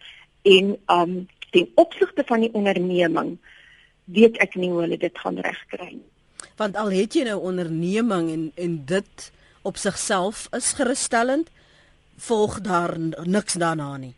[0.42, 3.38] en um ten opsigte van die onderneming
[4.04, 6.08] weet ek nie hoe hulle dit gaan regkry nie.
[6.56, 9.30] Want al het jy nou onderneming en en dit
[9.62, 11.50] op sigself is gerusstellend,
[12.16, 14.14] volg daar niks daarna nie.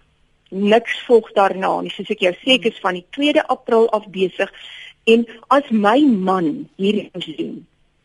[0.48, 1.90] Niks volg daarna nie.
[1.90, 4.52] Soos ek jou sê, ek is van die 2de April af besig
[5.10, 7.56] en as my man hierdie moet doen,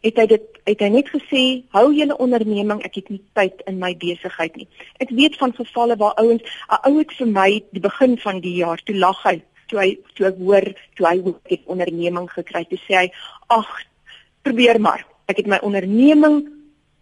[0.05, 3.79] het hy dit het hy net gesê hou julle onderneming ek het nie tyd in
[3.79, 4.67] my besigheid nie.
[4.99, 8.55] Ek weet van gevalle waar ouens 'n ou het vir my die begin van die
[8.55, 12.59] jaar toe lag hy toe hy toe ek hoor toe hy ook 'n onderneming gekry
[12.59, 13.11] het toe sê hy
[13.47, 13.69] ag
[14.41, 15.05] probeer maar.
[15.27, 16.47] Ek het my onderneming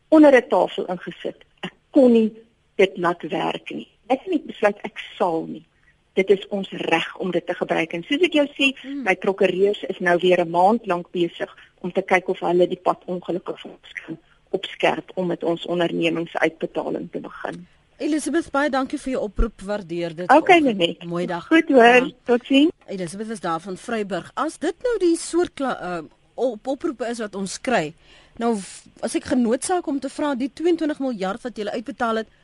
[0.09, 1.39] onder 'n tafel ingesit.
[1.61, 2.31] Ek kon nie
[2.75, 3.87] dit laat werk nie.
[4.07, 5.65] Ek het net besluit ek sal nie.
[6.13, 7.93] Dit is ons reg om dit te gebruik.
[7.93, 9.03] En soos ek jou sê hmm.
[9.03, 11.55] my prokureurs is nou weer 'n maand lank besig
[11.85, 14.17] om te kyk of hulle die padongelukke fonds kan
[14.55, 17.65] opskerp om met ons ondernemingsuitbetaling te begin.
[18.03, 20.31] Elisabeth baie dankie vir jou oproep, waardeer dit.
[20.31, 21.03] Okay, net.
[21.07, 21.45] Mooi dag.
[21.47, 22.09] Goed hoor.
[22.27, 22.73] Totsiens.
[22.91, 24.31] Elisabeth is daar van Vryburg.
[24.35, 26.01] As dit nou die soort uh,
[26.35, 27.93] op oproepe is wat ons kry.
[28.41, 28.57] Nou
[29.05, 32.35] as ek genootsaak om te vra die 22 miljard wat jy uitbetaal het,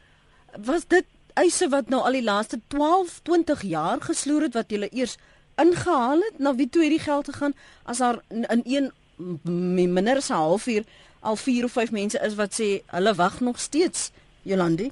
[0.68, 1.08] was dit
[1.40, 5.18] eise wat nou al die laaste 12, 20 jaar gesloer het wat jy eers
[5.60, 6.40] ingehaal het?
[6.40, 8.92] Na wie toe hierdie geld gegaan as daar in een
[9.44, 10.84] minder as 'n halfuur
[11.20, 14.92] al 4 of 5 mense is wat sê hulle wag nog steeds, Jolandi?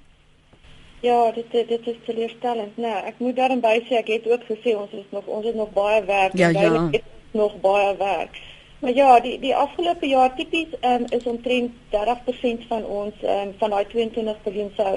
[1.02, 2.78] Ja, dit dit is teleurstellend.
[2.78, 5.56] Nou, ek moet daarin by sê ek het ook gesê ons is nog ons het
[5.56, 6.90] nog baie werk ja, ja.
[6.92, 8.40] het nog baie werk.
[8.80, 13.70] Maar ja, die die afgelope jaar tipies um, is omtrent 30% van ons um, van
[13.70, 14.94] daai 22 miljoen sou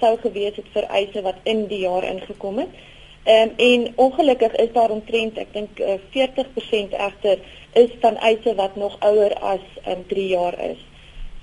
[0.00, 2.80] sou gewees het vir eise wat in die jaar ingekom het.
[3.24, 7.38] Um, en ongelukkig is daar omtrent ek dink uh, 40% egter
[7.72, 10.80] is van eise wat nog ouer as um, 3 jaar is.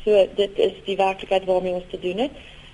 [0.03, 2.31] So dit is die werklikheid waarmee ons te doen het.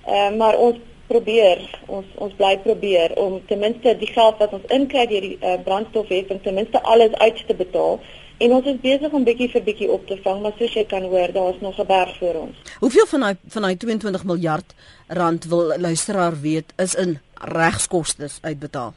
[0.08, 4.68] Um, maar ons probeer ons ons bly probeer om ten minste die geld wat ons
[4.72, 8.00] inkry deur die uh, brandstofheffing ten minste alles uit te betaal
[8.44, 11.04] en ons is besig om bietjie vir bietjie op te vang maar soos jy kan
[11.12, 12.56] hoor daar's nog 'n berg voor ons.
[12.80, 14.74] Hoeveel van daai van daai 22 miljard
[15.08, 17.18] rand wil luisteraar weet is in
[17.52, 18.94] regskoste uitbetaal?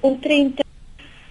[0.00, 0.60] Omtrent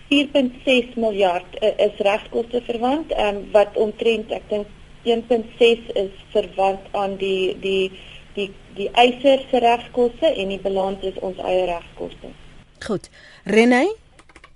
[0.09, 4.67] 4.6 miljard uh, is regskoste verwant um, wat omtrent ek dink
[5.03, 7.91] 1.6 is verwant aan die die
[8.37, 12.31] die die eiser se regskoste en die balans is ons eie regskoste.
[12.85, 13.09] Goed.
[13.45, 13.91] Renée,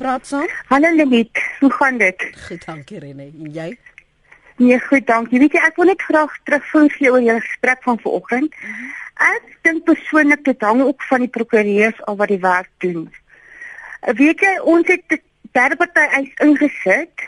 [0.01, 0.47] praat saam.
[0.71, 2.25] Hallo Lenet, hoe gaan dit?
[2.47, 3.29] Goed, dankie Renée.
[3.43, 3.69] En jy?
[4.57, 5.39] Nee, goed, dankie.
[5.39, 8.55] Weet jy, ek wil net graag terugvoer vir oor julle gesprek van vanoggend.
[8.61, 8.73] Mhm.
[8.73, 8.95] -huh.
[9.17, 13.07] Ek dink persoonlik dit hang ook van die prokureurs al wat die werk doen.
[14.19, 15.17] Weet jy, ons het
[15.57, 17.25] derde party eis ingesit.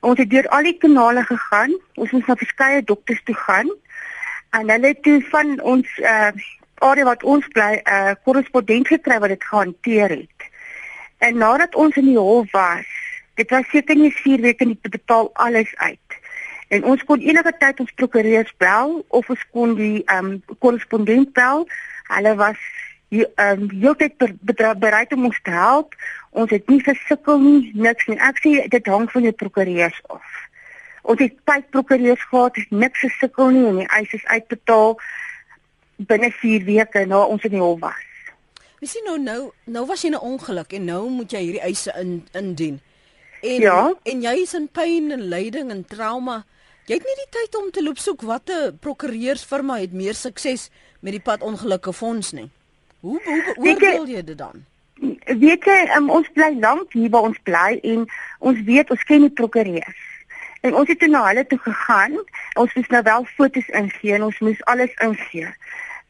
[0.00, 1.74] Ons het deur al die kanale gegaan.
[2.00, 3.72] Ons moes na verskeie dokters toe gaan
[4.54, 6.32] en hulle het toe van ons uh
[6.84, 10.40] area wat ons bly 'n uh, korrespondent gekry wat dit gehanteer het.
[11.18, 12.88] En nadat ons in die hof was,
[13.34, 16.03] dit was seker nie 4 weke nie te betaal alles uit.
[16.68, 21.66] En ons kon enige tyd ons prokureurs bel of ons kon die um korrespondent bel.
[22.08, 22.60] Hulle was
[23.08, 24.16] hier um heeltyd
[24.80, 25.94] bereid om ons te help.
[26.30, 28.18] Ons het nie gesukkel nie, niks nie.
[28.18, 30.40] Ek sê dit hang van die prokureurs af.
[31.04, 34.96] Ons het tyd prokureurs gehad, is niks gesukkel nie en die eis is uitbetaal
[35.96, 38.08] binne 4 weke na ons in die hof was.
[38.80, 41.92] Jy sien nou nou nou was jy 'n ongeluk en nou moet jy hierdie eise
[42.00, 42.80] in indien.
[43.42, 43.92] En ja?
[44.02, 46.44] en jy is in pyn en lyding en trauma.
[46.84, 50.66] Jy het nie die tyd om te loop soek watter prokureursfirma het meer sukses
[51.00, 52.50] met die pad ongelukke fonds nie.
[53.00, 54.66] Hoe hoe oordeel jy dit dan?
[55.40, 58.04] Weet jy, um, ons bly lank hier waar ons bly en
[58.44, 60.04] ons weet ons ken die prokureurs.
[60.60, 62.20] En ons het toe na hulle toe gegaan.
[62.60, 65.48] Ons moes nou wel fotos ingee en ons moes alles ingee.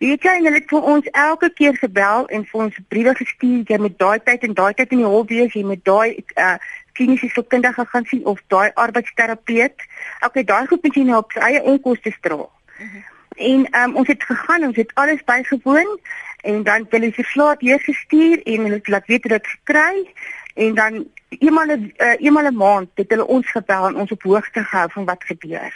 [0.04, 3.78] Weet jy, hulle het vir ons elke keer gebel en vir ons briewe gestuur jy
[3.80, 6.56] met daai tyd en daai tyd in die hof wees jy met daai uh
[6.94, 9.86] kliniese sielkundige gaan sien of daai arbeidsterapeut.
[10.26, 12.36] Okay, daai groep moet jy nou op sy eie onkoste dra.
[12.36, 13.00] Uh -huh.
[13.48, 15.98] En um, ons het gegaan, ons het alles bygewoon
[16.42, 20.12] en dan het hulle se slaap hier gestuur en hulle het laat weet dit gekry
[20.54, 24.22] en dan eenmal 'n uh, eenmal 'n maand het hulle ons gebel en ons op
[24.22, 25.74] hoogte gehou van wat gebeur.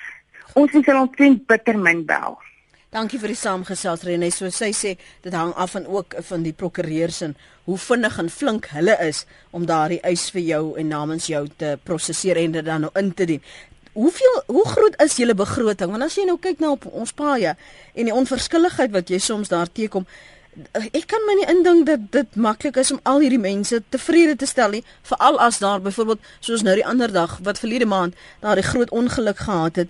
[0.52, 2.38] Ons moet hulle omtrent bitter min bel.
[2.88, 4.30] Dankie vir die saamgesels Renée.
[4.32, 7.34] So sy sê dit hang af van ook van die prokureurs en
[7.66, 11.74] hoe vinnig en flink hulle is om daardie eis vir jou en namens jou te
[11.84, 13.44] prosesseer en dit dan nou in te dien.
[13.92, 15.92] Hoeveel hoe groot is julle begroting?
[15.92, 17.52] Want as jy nou kyk na op ons paaie
[17.92, 20.08] en die onverskilligheid wat jy soms daar teekom,
[20.88, 24.48] ek kan my nie indink dat dit maklik is om al hierdie mense tevrede te
[24.48, 28.56] stel nie, veral as daar byvoorbeeld soos nou die ander dag wat verlede maand daar
[28.56, 29.88] 'n groot ongeluk gehad het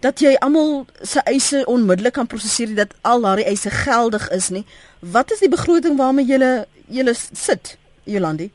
[0.00, 4.64] dat jy almal se eise onmiddellik kan prosesseer dat al daardie eise geldig is nie.
[5.00, 8.50] Wat is die begroting waarmee jy jy sit, Jolandi?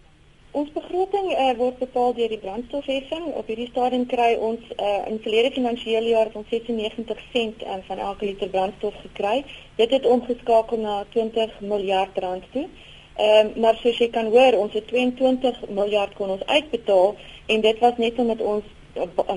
[0.54, 3.24] Ons begroting uh, word bepaal deur die brandstofheffing.
[3.40, 8.02] Op hierdie stadium kry ons uh, in verlede finansiële jaar ons 96 sent um, van
[8.10, 9.40] elke liter brandstof gekry.
[9.82, 12.68] Dit het omgeskakel na 20 miljard rand toe.
[13.18, 17.16] Ehm um, maar soos jy kan hoor, ons het 22 miljard kon ons uitbetaal
[17.56, 18.70] en dit was net omdat ons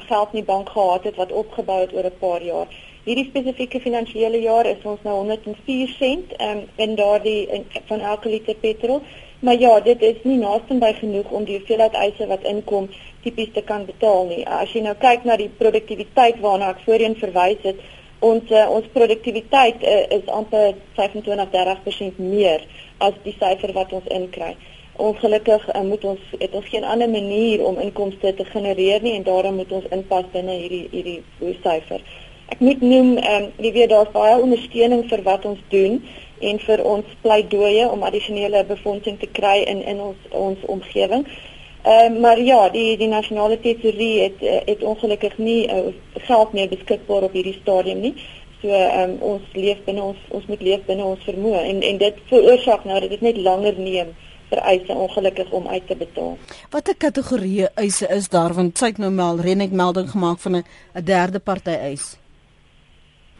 [0.09, 2.66] geld nie bank gehad het wat opgebou het oor 'n paar jaar.
[3.05, 8.55] Hierdie spesifieke finansiële jaar is ons nou 104 sent um, in daardie van elke liter
[8.55, 9.01] petrol.
[9.38, 12.88] Maar ja, dit is nie naaste by genoeg om die hoeveelheid eise wat inkom
[13.23, 14.47] tipies te kan betaal nie.
[14.49, 17.83] As jy nou kyk na die produktiwiteit waarna ek voorheen verwys het,
[18.19, 22.64] ons uh, ons produktiwiteit uh, is amper 25-30% meer
[22.99, 24.55] as die syfer wat ons inkry.
[24.96, 29.22] Ongelukkig uh, moet ons het ons geen ander manier om inkomste te genereer nie en
[29.22, 31.22] daarom moet ons inpas binne hierdie hierdie
[31.64, 32.00] syfer.
[32.48, 35.98] Ek moet noem ehm um, jy weet daar's baie ondersteuning vir wat ons doen
[36.40, 41.26] en vir ons pleidooie om addisionele befondsing te kry in in ons ons omgewing.
[41.26, 45.92] Ehm uh, maar ja, die die nasionale tesourie het het ongelukkig nie uh,
[46.30, 48.14] geld meer beskikbaar op hierdie stadium nie.
[48.62, 51.98] So ehm um, ons leef binne ons ons moet leef binne ons vermoë en en
[52.06, 54.14] dit veroorsaak nou dat dit net langer neem
[54.50, 56.37] vir eise ongelukkig om uit te betaal.
[56.70, 60.64] Watter kategorieë eise is daar want sy het nou mal renet melding gemaak van 'n
[61.04, 62.16] derde party eis?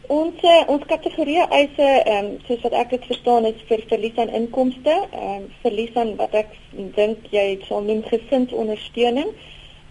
[0.07, 4.15] Ons uh, ons kategorie eise ehm um, soos wat ek dit verstaan is vir verlies
[4.23, 6.53] aan inkomste, ehm um, verlies aan wat ek
[6.95, 9.33] dink jy sal noem gesinsondersteuning,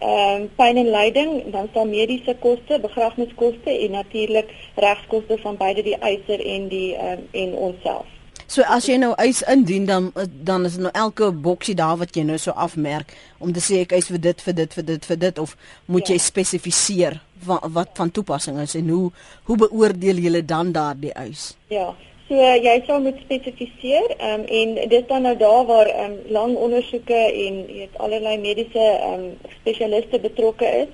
[0.01, 5.85] ehm um, pyn en lyding, dan sal mediese koste, begrafniskoste en natuurlik regskoste van beide
[5.85, 8.16] die eiser en die ehm um, en onsself.
[8.47, 10.13] So as jy nou eis indien dan
[10.47, 13.11] dan is nou elke boksie daar wat jy nou so afmerk
[13.43, 15.57] om te sê ek eis vir dit vir dit vir dit vir dit of
[15.91, 16.15] moet ja.
[16.15, 19.11] jy spesifiseer wat, wat van toepassing is en hoe
[19.51, 21.57] hoe beoordeel julle dan daardie eis?
[21.75, 21.91] Ja.
[22.29, 27.19] So jy sal moet spesifiseer um, en dit dan nou daar waar um, lang ondersoeke
[27.19, 29.29] en jy het allerlei mediese um,
[29.61, 30.91] spesialiste betrokke is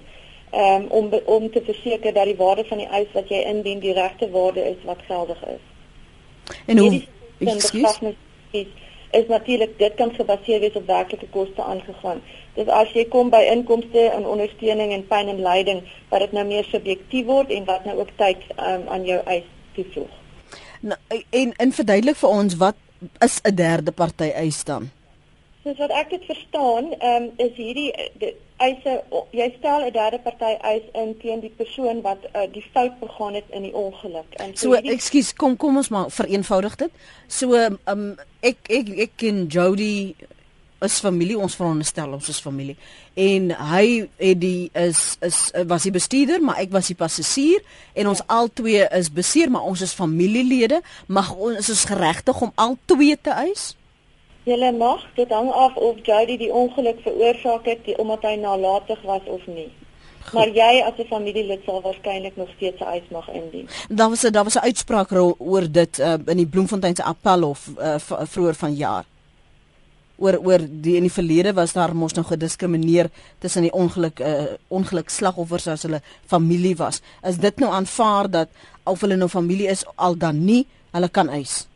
[0.52, 3.96] um, om om te verseker dat die waarde van die eis wat jy indien die
[3.96, 5.64] regte waarde is wat geldig is.
[6.66, 7.02] En hoe
[7.46, 8.14] Excuse?
[9.12, 12.22] is natuurlik dit kan gebaseer wees op werklike koste aangegaan.
[12.54, 16.46] Dis as jy kom by inkomste en ondersteuning en pyn en lyding wat dit nou
[16.48, 19.44] meer subjektief word en wat nou ook tyd um, aan jou eis
[19.76, 20.16] toevoeg.
[20.80, 20.98] Nou
[21.42, 22.80] en in verduidelik vir ons wat
[23.20, 24.90] is 'n derde party eis dan?
[25.62, 28.96] Soos wat ek dit verstaan, um, is hierdie die eise
[29.34, 33.34] jy stel 'n derde party eis in teen die persoon wat uh, die fout begaan
[33.34, 34.34] het in die ongeluk.
[34.42, 34.92] En so, so hierdie...
[34.92, 36.90] ekskuus, kom kom ons maar vereenvoudig dit.
[37.26, 37.54] So
[37.86, 40.14] um, ek ek ek en Jody
[40.82, 42.76] is familie ons veronderstel ons is familie
[43.18, 45.38] en hy het die is is
[45.70, 47.62] was die bestuurder maar ek was die passasier
[47.94, 48.28] en ons ja.
[48.38, 53.18] al twee is beseer maar ons is familielede mag ons is geregtig om al twee
[53.20, 53.72] te eis
[54.44, 59.02] Julle mag dit hang af of Jody die ongeluk veroorsaak het die, omdat hy nalatig
[59.02, 59.70] was of nie
[60.22, 60.32] Goed.
[60.32, 63.68] Maar jy as 'n familielid sal waarskynlik nog steeds 'n eis mag indien.
[63.88, 67.70] Daar was 'n daar was 'n uitspraak oor dit uh, in die Bloemfontein se appelhof
[67.78, 69.04] uh, vroeër vanjaar
[70.16, 74.54] oor oor die in die verlede was daar mos nog gediskrimineer tussen die ongeluk uh,
[74.68, 77.00] ongeluk slagoffers as hulle familie was.
[77.26, 78.48] Is dit nou aanvaar dat
[78.84, 81.66] of hulle nou familie is al dan nie, hulle kan eis?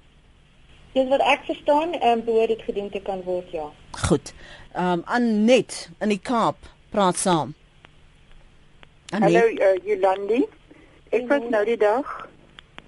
[0.96, 3.66] Dis wat ek verstaan, ehm um, behoort dit gedoen te kan word, ja.
[4.08, 4.32] Goed.
[4.72, 6.56] Ehm um, Anet in die Kaap
[6.90, 7.52] praat saam.
[9.12, 10.46] Hallo uh, Jolandi.
[11.12, 12.14] Ek was nou die dag.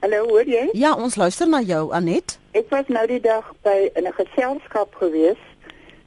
[0.00, 0.62] Hallo, hoor jy?
[0.72, 2.38] Ja, ons luister na jou Anet.
[2.56, 5.44] Ek was nou die dag by in 'n geselskap gewees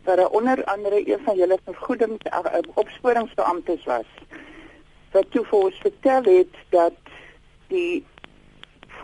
[0.10, 4.10] waar onder andere een van julle vergoedings uh, opsporingsbeamptes was.
[5.12, 6.98] Wat toe vir ons vertel het dat
[7.68, 8.06] die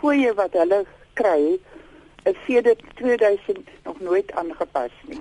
[0.00, 0.82] fooie wat hulle
[1.14, 1.60] kry
[2.28, 5.20] is sedert 2000 nog nooit aangepas nie.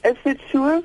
[0.00, 0.82] Is dit so?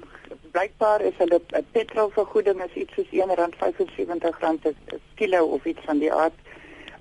[0.51, 6.33] Blykbaar is hulle petrolvergoeding is iets soos R1.75 per kilo of iets van die aard.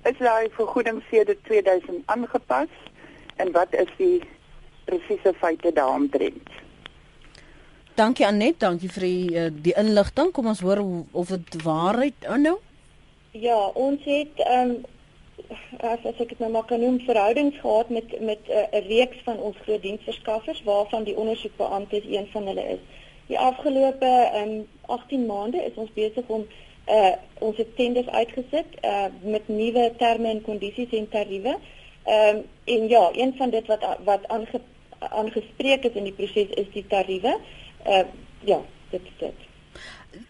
[0.03, 2.73] Is daai vergoeding sedert 2000 aangepas?
[3.37, 4.23] En wat is die
[4.85, 6.49] presiese feite daaromtrent?
[7.97, 10.33] Dankie Anet, dankie vir die uh, die inligting.
[10.37, 10.83] Kom ons hoor
[11.13, 12.59] of dit waarheid is nou.
[13.33, 14.85] Ja, ons het ehm um,
[15.51, 18.89] as, as ek dit nou maar kan noem verhoudings gehad met met eh, 'n uh,
[18.89, 22.83] reeks van ons groot diensverskaffers waarvan die ondersoekbeampte een van hulle is.
[23.27, 26.47] Die afgelope ehm um, 18 maande is ons besig om
[26.89, 31.57] uh ons tenders uitgesit uh met nuwe terme en kondisies en tariewe.
[32.05, 34.61] Ehm um, en ja, een van dit wat wat aange,
[34.99, 37.39] aangespreek is in die proses is die tariewe.
[37.83, 38.07] Ehm uh,
[38.45, 39.35] ja, dit is dit.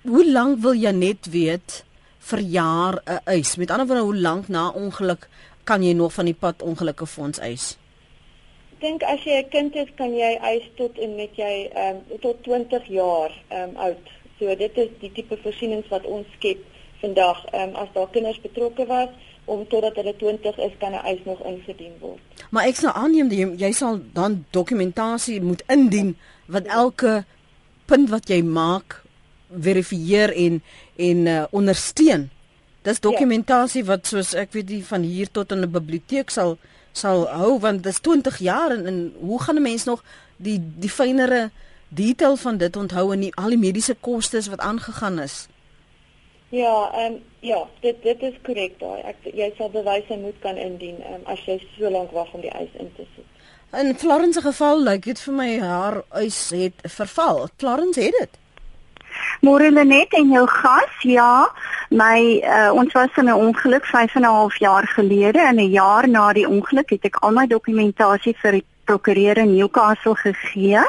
[0.02, 1.85] Hoe lank wil jy net weet
[2.30, 3.56] vir jaar 'n uh, eis?
[3.56, 5.28] Met ander woorde, hoe lank na ongeluk
[5.64, 7.76] kan jy nog van die pad ongelukke fonds eis?
[8.72, 11.96] Ek dink as jy 'n kind is, kan jy eis tot en met jy ehm
[11.96, 14.04] um, tot 20 jaar ehm um, oud.
[14.38, 16.60] So dit is die tipe voorsienings wat ons skep
[17.00, 17.44] vandag.
[17.52, 19.08] Ehm um, as daar kinders betrokke was
[19.44, 22.20] om totdat hulle 20 is kan 'n eis nog ingedien word.
[22.50, 27.24] Maar ek sal aanneem jy, jy sal dan dokumentasie moet indien wat elke
[27.86, 29.02] punt wat jy maak
[29.50, 30.62] verifieer en
[30.96, 32.30] en uh, ondersteun.
[32.82, 33.88] Dis dokumentasie ja.
[33.88, 36.56] wat soos ek weet die van hier tot in 'n biblioteek sal
[36.92, 40.04] sal hou want dit is 20 jaar en, en hoe gaan 'n mens nog
[40.36, 41.50] die die fynere
[41.88, 45.46] detail van dit onthou en die, al die mediese kostes wat aangegaan is?
[46.48, 49.02] Ja, ehm um, ja, dit dit is korrek daai.
[49.02, 52.50] Ek jy sal bewyse moet kan indien um, as jy so lank wag om die
[52.50, 53.24] eis in te sit.
[53.80, 57.48] In Florence se geval lyk dit vir my haar huis het verval.
[57.58, 58.38] Florence het dit.
[59.40, 61.02] Môre Lenet en jou gas.
[61.02, 61.48] Ja,
[61.90, 65.70] my uh, ons was in 'n ongeluk 5 en 'n half jaar gelede en 'n
[65.70, 70.82] jaar na die ongeluk het ek al my dokumentasie vir die prokureur in Newcastle gegee.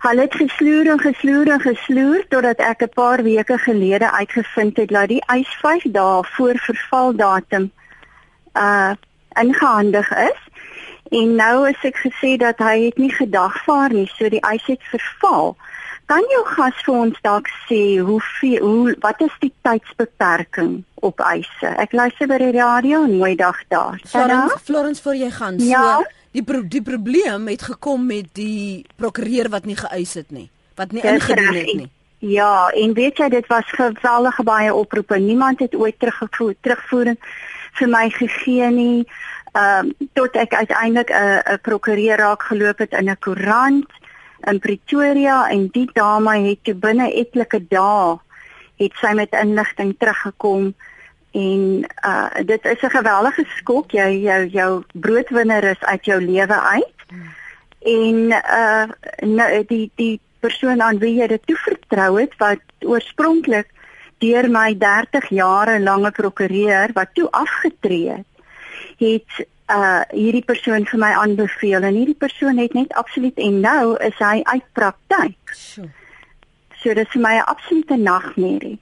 [0.00, 4.88] Hulle het gesloer en gesloer en gesloer totdat ek 'n paar weke gelede uitgevind het
[4.88, 7.70] dat die eis 5 dae voor vervaldatum
[8.54, 8.92] uh
[9.40, 10.40] ingehandig is.
[11.10, 14.82] En nou is ek gesê dat hy het nie gedagvaar nie, so die eis het
[14.90, 15.56] verval.
[16.10, 21.20] Kan jou gas vir ons dalk sê hoe veel, hoe wat is die tydsbeperking op
[21.22, 21.70] eise?
[21.78, 24.00] Ek luister by die radio en mooi dag daar.
[24.10, 25.84] Florence, Florence vir jy gaan ja?
[26.00, 26.08] so.
[26.34, 30.48] Die pro die probleem het gekom met die prokureur wat nie geëis het nie,
[30.78, 31.88] wat nie ingedien het nie.
[32.26, 35.18] Ja, en weet jy dit was geweldige baie oproepe.
[35.22, 37.22] Niemand het ooit teruggevoer terugvoering
[37.78, 39.06] vir my gegee nie.
[39.54, 43.99] Ehm um, tot ek uiteindelik 'n 'n prokureur raak geloop het in 'n koerant
[44.46, 48.18] in Pretoria en die dame het toe binne etlike dae
[48.80, 50.72] het sy met inligting teruggekom
[51.36, 53.90] en uh dit is 'n geweldige skok.
[53.90, 56.98] Jy jou jou broodwinner is uit jou lewe uit.
[57.80, 58.86] En uh
[59.20, 63.68] nou die die persoon aan wie jy dit toevertrou het wat oorspronklik
[64.18, 68.26] deur my 30 jare lange prokureur wat toe afgetree het
[69.00, 73.96] het uh hierdie persoon vir my aanbeveel en hierdie persoon het net absoluut en nou
[74.06, 75.54] is hy uit praktyk.
[75.54, 75.86] So,
[76.82, 78.78] so dit is vir my 'n absolute nagmerrie.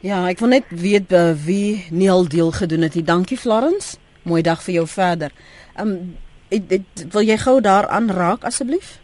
[0.00, 3.06] Ja, ek wil net weet uh, wie Neil deel gedoen het.
[3.06, 3.96] Dankie Florence.
[4.22, 5.32] Mooi dag vir jou verder.
[5.80, 6.16] Um
[6.48, 8.98] ek, ek, wil jy gou daaraan raak asseblief?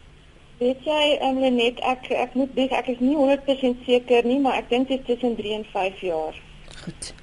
[0.60, 4.58] Weet jy, um, Lenet, ek ek moet dis ek is nie 100% seker nie, maar
[4.60, 6.36] ek dink dit is tussen 3 en 5 jaar.
[6.84, 7.14] Goed.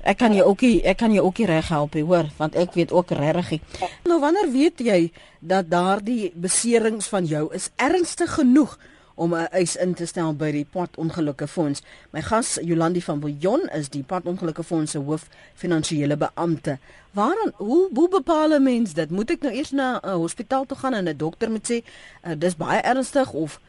[0.00, 2.54] Ek kan jou ook nie, ek kan jou ook nie reg help nie, hoor, want
[2.54, 3.60] ek weet ook regtig.
[4.04, 8.78] Nou wanneer weet jy dat daardie beserings van jou is ernstig genoeg
[9.16, 11.82] om 'n eis in te stel by die padongelukke fonds.
[12.12, 16.78] My gas Jolandi van Viljon is die padongelukke fonds se hoof finansiële beampte.
[17.10, 19.10] Waarom hoe hoe bepaal 'n mens dit?
[19.10, 21.82] Moet ek nou eers na 'n hospitaal toe gaan en 'n dokter moet sê
[22.26, 23.60] uh, dis baie ernstig of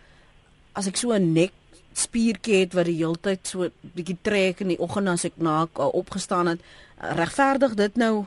[0.74, 1.52] as ek so 'n nek
[1.98, 5.64] spiertjie het wat die hele tyd so bietjie trek in die oggend as ek na
[5.66, 6.62] uh, opgestaan het,
[7.02, 8.26] uh, regverdig dit nou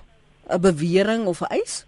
[0.51, 1.85] 'n bewering of 'n eis?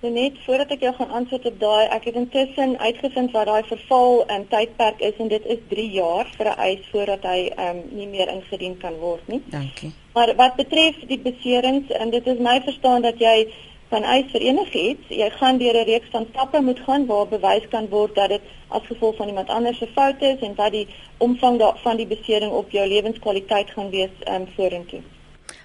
[0.00, 4.22] Net voordat ek jou gaan antwoord op daai, ek het intussen uitgevind wat daai verval
[4.30, 8.06] in tydperk is en dit is 3 jaar vir 'n eis voordat hy um, nie
[8.06, 9.42] meer ingedien kan word nie.
[9.50, 9.90] Dankie.
[10.14, 13.50] Maar wat betref die beserings en dit is my verstaan dat jy
[13.88, 17.68] van eis vir enigiets, jy gaan deur 'n reeks van stappe moet gaan waar bewys
[17.68, 20.88] kan word dat dit as gevolg van iemand anders se fout is en wat die
[21.18, 25.00] omvang van die besering op jou lewenskwaliteit gaan wees um, vorentoe.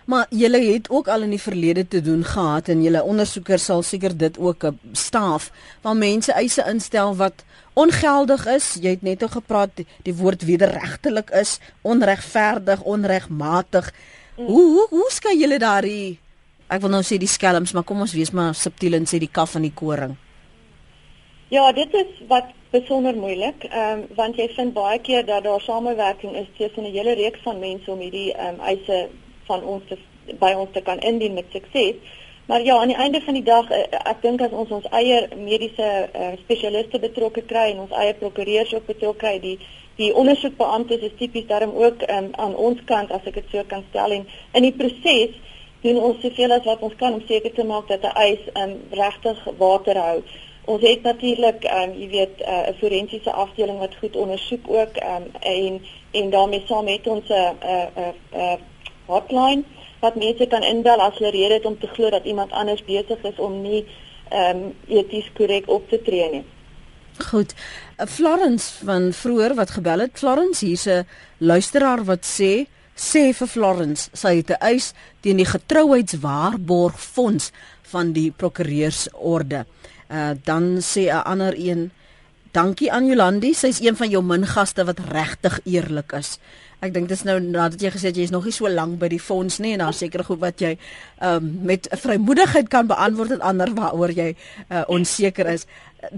[0.05, 3.81] Maar julle het ook al in die verlede te doen gehad en julle ondersoekers sal
[3.81, 5.51] seker dit ook 'n staaf
[5.81, 7.43] van mense eise instel wat
[7.73, 8.77] ongeldig is.
[8.81, 13.93] Jy het net o gepraat die, die woord wederregtelik is, onregverdig, onregmatig.
[14.37, 14.45] Mm.
[14.45, 16.19] Hoe hoe hoe skei julle daardie
[16.67, 19.31] ek wil nou sê die skelms, maar kom ons wees maar subtiel en sê die
[19.31, 20.15] kaf van die koring.
[21.53, 25.61] Ja, dit is wat besonder moeilik, ehm um, want jy vind baie keer dat daar
[25.61, 29.09] samewerking is tussen 'n hele reeks van mense om hierdie ehm um, eise
[29.45, 29.97] van ons te,
[30.39, 31.95] by ons te kan indien met sukses.
[32.45, 35.27] Maar ja, aan die einde van die dag eh, ek dink as ons ons eie
[35.35, 39.59] mediese uh, spesialiste betrokke kry en ons eie prokureurs ook betrokke kry, die
[39.95, 43.83] die ondersoekbeamptes is tipies daarom ook um, aan ons kant as ek dit so kan
[43.89, 44.23] stel en
[44.57, 45.37] in die proses
[45.83, 48.73] doen ons soveel as wat ons kan om seker te maak dat 'n eis um,
[48.89, 50.23] regtig water hou.
[50.65, 54.65] Ons het natuurlik ehm um, jy weet eh, 'n uh, forensiese afdeling wat goed ondersoek
[54.67, 55.81] ook um, en
[56.11, 58.57] en daarmee saam met ons 'n uh, 'n uh, uh, uh,
[59.05, 59.63] hotline
[59.99, 63.23] wat mense kan inbel as hulle rede het om te glo dat iemand anders besig
[63.23, 63.85] is om nie
[64.29, 66.43] ehm um, eties korrek op te tree nie.
[67.17, 67.53] Goed.
[67.95, 71.07] Eh, Florence van vroeër wat gebel het, Florence hier's 'n
[71.37, 72.65] luisteraar wat sê
[72.95, 79.65] sê vir Florence sy het 'n eis teen die getrouheidswaarborgfonds van die prokureursorde.
[80.09, 81.91] Uh dan sê 'n ander een
[82.53, 86.35] Dankie aan Jolandi, sy's een van jou min gaste wat regtig eerlik is.
[86.85, 89.07] Ek dink dis nou nadat jy gesê het jy is nog nie so lank by
[89.09, 93.33] die fonds nie en daar seker goed wat jy ehm um, met vrymoedigheid kan beantwoord
[93.37, 95.65] en ander waaroor jy uh, onseker is.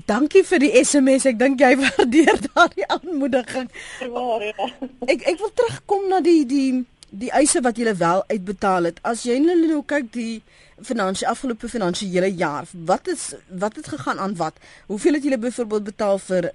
[0.06, 1.28] Dankie vir die SMS.
[1.30, 3.70] Ek dink jy waardeer daardie aanmoediging.
[4.00, 4.70] Verwaar ja.
[5.06, 6.70] Ek ek wil terugkom na die die
[7.16, 9.00] die eise wat jy wel uitbetaal het.
[9.08, 10.42] As jy nou, nou kyk die
[10.84, 14.58] finansie afgelope finansiële jaar, wat is wat het gegaan aan wat?
[14.90, 16.50] Hoeveel het julle byvoorbeeld betaal vir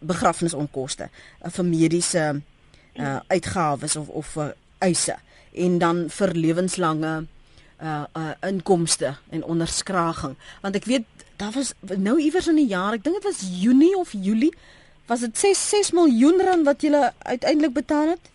[0.00, 2.26] begrafnisonkoste, uh, vir mediese
[2.96, 4.48] uh uitgawes of of uh,
[4.80, 5.18] eise
[5.52, 7.26] en dan vir lewenslange
[7.82, 12.96] uh uh inkomste en onderskraging want ek weet daar was nou iewers in die jaar,
[12.96, 14.52] ek dink dit was Junie of Julie,
[15.06, 18.30] was dit 6 6 miljoen rand wat jy uiteindelik betaal het?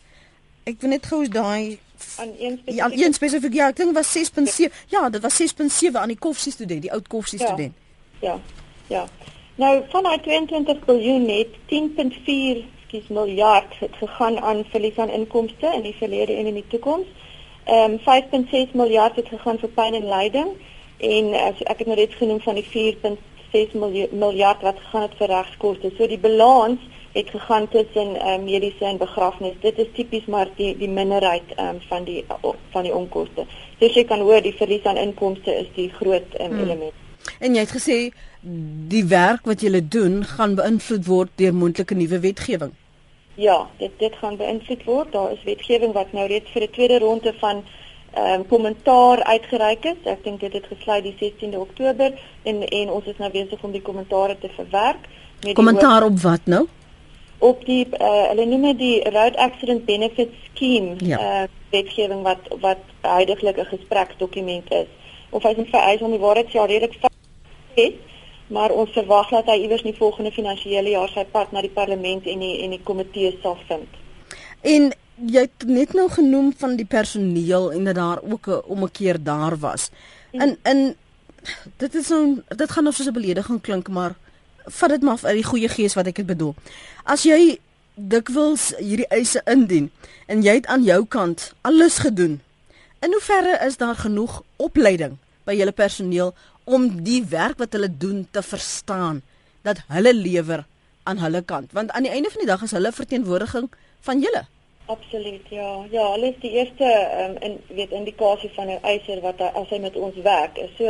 [0.64, 1.80] Ek weet net gou daai
[2.18, 4.74] aan een spesifiek Ja, een spesifiek ja, ek dink was 6.7.
[4.88, 7.74] Ja, dit was 6.7 aan die koffie student, die oud koffie student.
[8.22, 8.40] Ja.
[8.88, 9.08] Ja.
[9.56, 15.72] Nou van daai 22 miljoen net 10.4 skielik miljard het gegaan aan verlies aan inkomste
[15.74, 17.08] in die verlede en in die toekoms.
[17.64, 20.50] Ehm um, 5.6 miljard het gegaan vir pyn en lyding
[21.02, 23.76] en as ek het nou reeds genoem van die 4.6
[24.12, 25.92] miljard wat gegaan het vir regskoste.
[25.98, 26.80] So die balans
[27.12, 29.58] het gegaan tussen um, mediese en begrafnis.
[29.62, 32.26] Dit is tipies maar die die minderheid um, van die
[32.72, 33.46] van die onkoste.
[33.80, 36.64] So jy kan hoor die verlies aan inkomste is die groot um, hmm.
[36.64, 36.94] element.
[37.40, 37.98] En jy het gesê
[38.92, 42.72] die werk wat julle doen gaan beïnvloed word deur moontlike nuwe wetgewing.
[43.36, 45.12] Ja, dit dit gaan beïnvloed word.
[45.12, 47.64] Daar is wetgewing wat nou reeds vir 'n tweede ronde van
[48.18, 50.04] um, kommentaar uitgereik is.
[50.04, 53.72] Ek dink dit het gesluit die 16de Oktober en en ons is nou besig om
[53.72, 55.10] die kommentare te verwerk.
[55.54, 56.68] Kommentaar op wat nou?
[57.42, 61.18] op die uh, hulle noem dit die Road Accident Benefit Scheme ja.
[61.18, 64.90] uh, wetgewing wat wat huidigelik 'n gespreksdokument is.
[65.30, 67.10] Of hy is vereis om die waarheid ja redelik vas
[68.48, 71.74] maar ons verwag dat hy iewers in die volgende finansiële jaar sy pad na die
[71.74, 73.88] parlement en die en die komitee sal vind.
[74.62, 74.92] En
[75.26, 78.92] jy het net nou genoem van die personeel en dat daar ook 'n om 'n
[78.92, 79.90] keer daar was.
[80.32, 80.96] In in
[81.78, 84.16] dit is so dit gaan of soos 'n belediging klink maar
[84.66, 86.56] vat dit maar uit die goeie gees wat ek dit bedoel.
[87.04, 87.60] As jy
[87.96, 89.92] dikwels hierdie eise indien
[90.26, 92.42] en jy het aan jou kant alles gedoen.
[93.00, 98.28] In hoeverre is daar genoeg opleiding by julle personeel om die werk wat hulle doen
[98.32, 99.22] te verstaan
[99.62, 100.66] dat hulle lewer
[101.04, 101.72] aan hulle kant?
[101.72, 103.70] Want aan die einde van die dag is hulle verteenwoordiging
[104.02, 104.46] van julle.
[104.92, 105.86] Absoluut, ja.
[105.92, 106.88] Ja, hulle is die eerste
[107.24, 110.60] um, in weet indikasie van 'n eiser wat as hy met ons werk.
[110.78, 110.84] So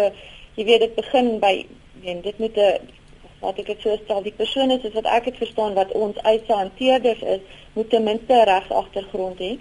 [0.56, 1.66] jy weet dit begin by
[2.04, 2.90] en dit moet 'n
[3.42, 6.54] wat ek dit so stel die persone soos wat ek dit verstaan wat ons eise
[6.54, 7.42] hanteerders is
[7.74, 9.52] moet ten minste regs agtergrond hê.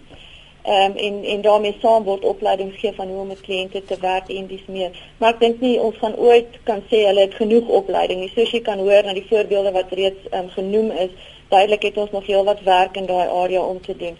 [0.62, 3.96] Ehm um, en en daarmee saam word opleiding gee van hoe om met kliënte te
[4.00, 4.90] werk en dis meer.
[5.18, 8.32] Maar ek dink nie ons gaan ooit kan sê hulle het genoeg opleiding nie.
[8.34, 11.12] Soos jy kan hoor na die voorbeelde wat reeds ehm um, genoem is,
[11.50, 14.16] duidelik het ons nog heel wat werk in daai area om te doen.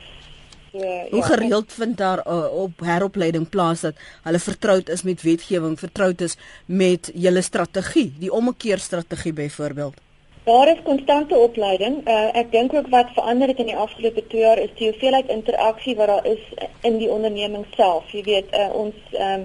[0.72, 0.78] So,
[1.10, 5.78] Hoe ja, gereeld vind daar uh, op heropleiding plaas dat hulle vertroud is met wetgewing,
[5.78, 9.98] vertroud is met julle strategie, die ommekeer strategie byvoorbeeld?
[10.44, 12.08] Daar is konstante opleiding.
[12.08, 15.28] Uh, ek dink ook wat verander het in die afgelope 2 jaar is die hoeveelheid
[15.28, 16.46] interaksie wat daar is
[16.80, 18.06] in die onderneming self.
[18.14, 19.44] Jy weet, uh, ons um,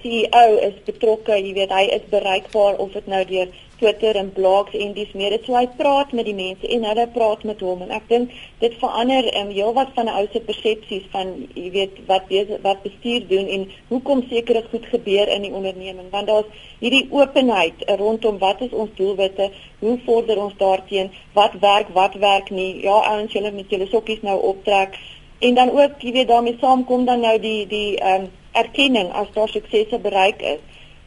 [0.00, 4.74] CEO is betrokke, jy weet, hy is bereikbaar of dit nou deur Twitter en blogs
[4.74, 7.82] en dis meer dit so hy praat met die mense en hulle praat met hom.
[7.84, 11.98] En ek dink dit verander um, heelwat van 'n ou se persepsies van jy weet
[12.06, 16.08] wat bezig, wat bestuur doen en hoekom sekere goed gebeur in die onderneming.
[16.10, 19.50] Want daar's hierdie openheid rondom wat is ons doelwitte
[19.80, 22.82] hoe vorder ons daarteen wat werk wat werk nie.
[22.82, 24.98] Ja ouens julle met julle sokkies nou optrek.
[25.38, 29.28] En dan ook jy weet daarmee saamkom dan nou die die ehm um, erkenning as
[29.34, 30.60] daar suksese bereik is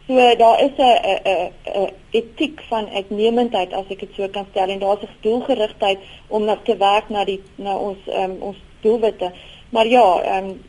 [0.09, 1.51] So daar is 'n 'n
[1.81, 6.43] 'n etiek van uitnemendheid as ek dit so kan stel en daar's 'n doelgerigtheid om
[6.43, 9.31] na te werk na die na ons um, ons doelwitte.
[9.69, 10.61] Maar ja, ehm um,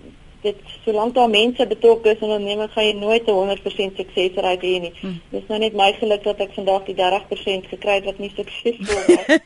[0.42, 4.36] dit solank daar mense betrokke is in 'n onderneming gaan jy nooit 'n 100% sukses
[4.36, 4.92] uit hê nie.
[5.00, 5.20] Hmm.
[5.30, 9.02] Dis nou net my geluk dat ek vandag die 30% gekry het wat nie suksesvol
[9.06, 9.38] was.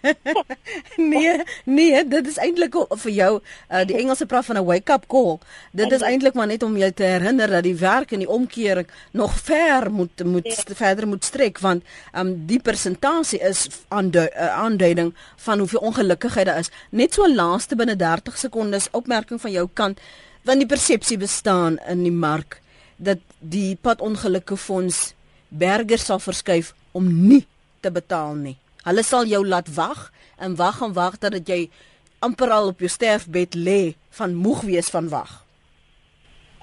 [1.15, 3.41] nee, nee, dit is eintlik vir jou
[3.71, 5.39] uh, die Engelse praat van 'n wake-up call.
[5.73, 8.85] Dit is eintlik maar net om jou te herinner dat die werk en die omkeer
[9.13, 10.75] nog ver moet moet ja.
[10.75, 11.85] verder moet strek want
[12.17, 16.71] um, die persentasie is uh, aanduiding van hoeveel ongelukkigheid daar is.
[16.91, 20.01] Net so laaste binne 30 sekondes opmerking van jou kant
[20.45, 22.61] want die persepsie bestaan in die mark
[22.97, 25.15] dat die padongelukke fonds
[25.49, 27.45] bergers sal verskuif om nie
[27.81, 28.57] te betaal nie.
[28.85, 31.69] Hulle sal jou laat wag en wag en wag dat jy
[32.25, 35.44] amper al op jou sterfbed lê van moeg wees van wag.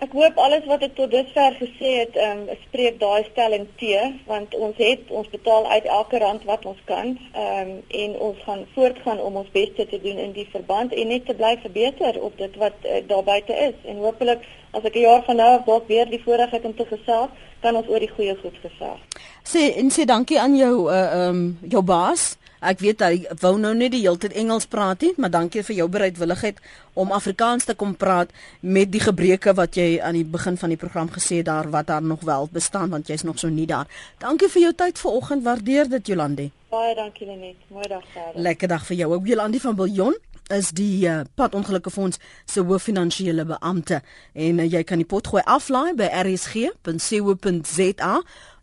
[0.02, 3.98] Ek hoop alles wat ek tot dusver gesê het, ehm um, spreek daai stelling te,
[4.26, 8.40] want ons het ons betaal uit elke rand wat ons kan, ehm um, en ons
[8.48, 12.18] gaan voortgaan om ons bes te doen in die verband en net te bly verbeter
[12.22, 15.50] op dit wat uh, daar buite is en hopelik as ek 'n jaar van nou
[15.60, 17.30] af dalk weer die voorreg het om te gesels,
[17.62, 19.02] kan ons oor die goeie goed gesels.
[19.46, 22.41] Sê en sê dankie aan jou uh ehm um, jou baas.
[22.62, 25.76] Ek weet hy wou nou net die hele tyd Engels praat nie, maar dankie vir
[25.80, 26.60] jou bereidwilligheid
[26.94, 28.30] om Afrikaans te kom praat
[28.62, 31.90] met die gebreke wat jy aan die begin van die program gesê het daar wat
[31.90, 33.90] daar nog wel bestaan want jy's nog so nie daar.
[34.22, 35.42] Dankie vir jou tyd vanoggend.
[35.44, 36.52] Waardeer dit Jolandi.
[36.70, 37.58] Baie dankie Lenet.
[37.74, 38.42] Mooi dag verder.
[38.42, 40.16] Lekker dag vir jou ook Jolandi van Biljon
[40.54, 44.02] is die uh, padongelukkefonds se hooffinansiële beampte
[44.34, 48.14] en uh, jy kan die pot gooi aflaai by rsg.co.za.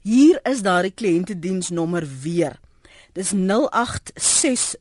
[0.07, 2.55] Hier is daardie kliëntediensnommer weer.
[3.19, 4.79] Dis 0860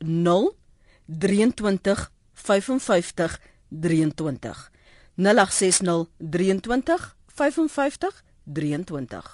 [1.08, 4.72] 23 55 23
[5.18, 9.34] 0860 23 55 23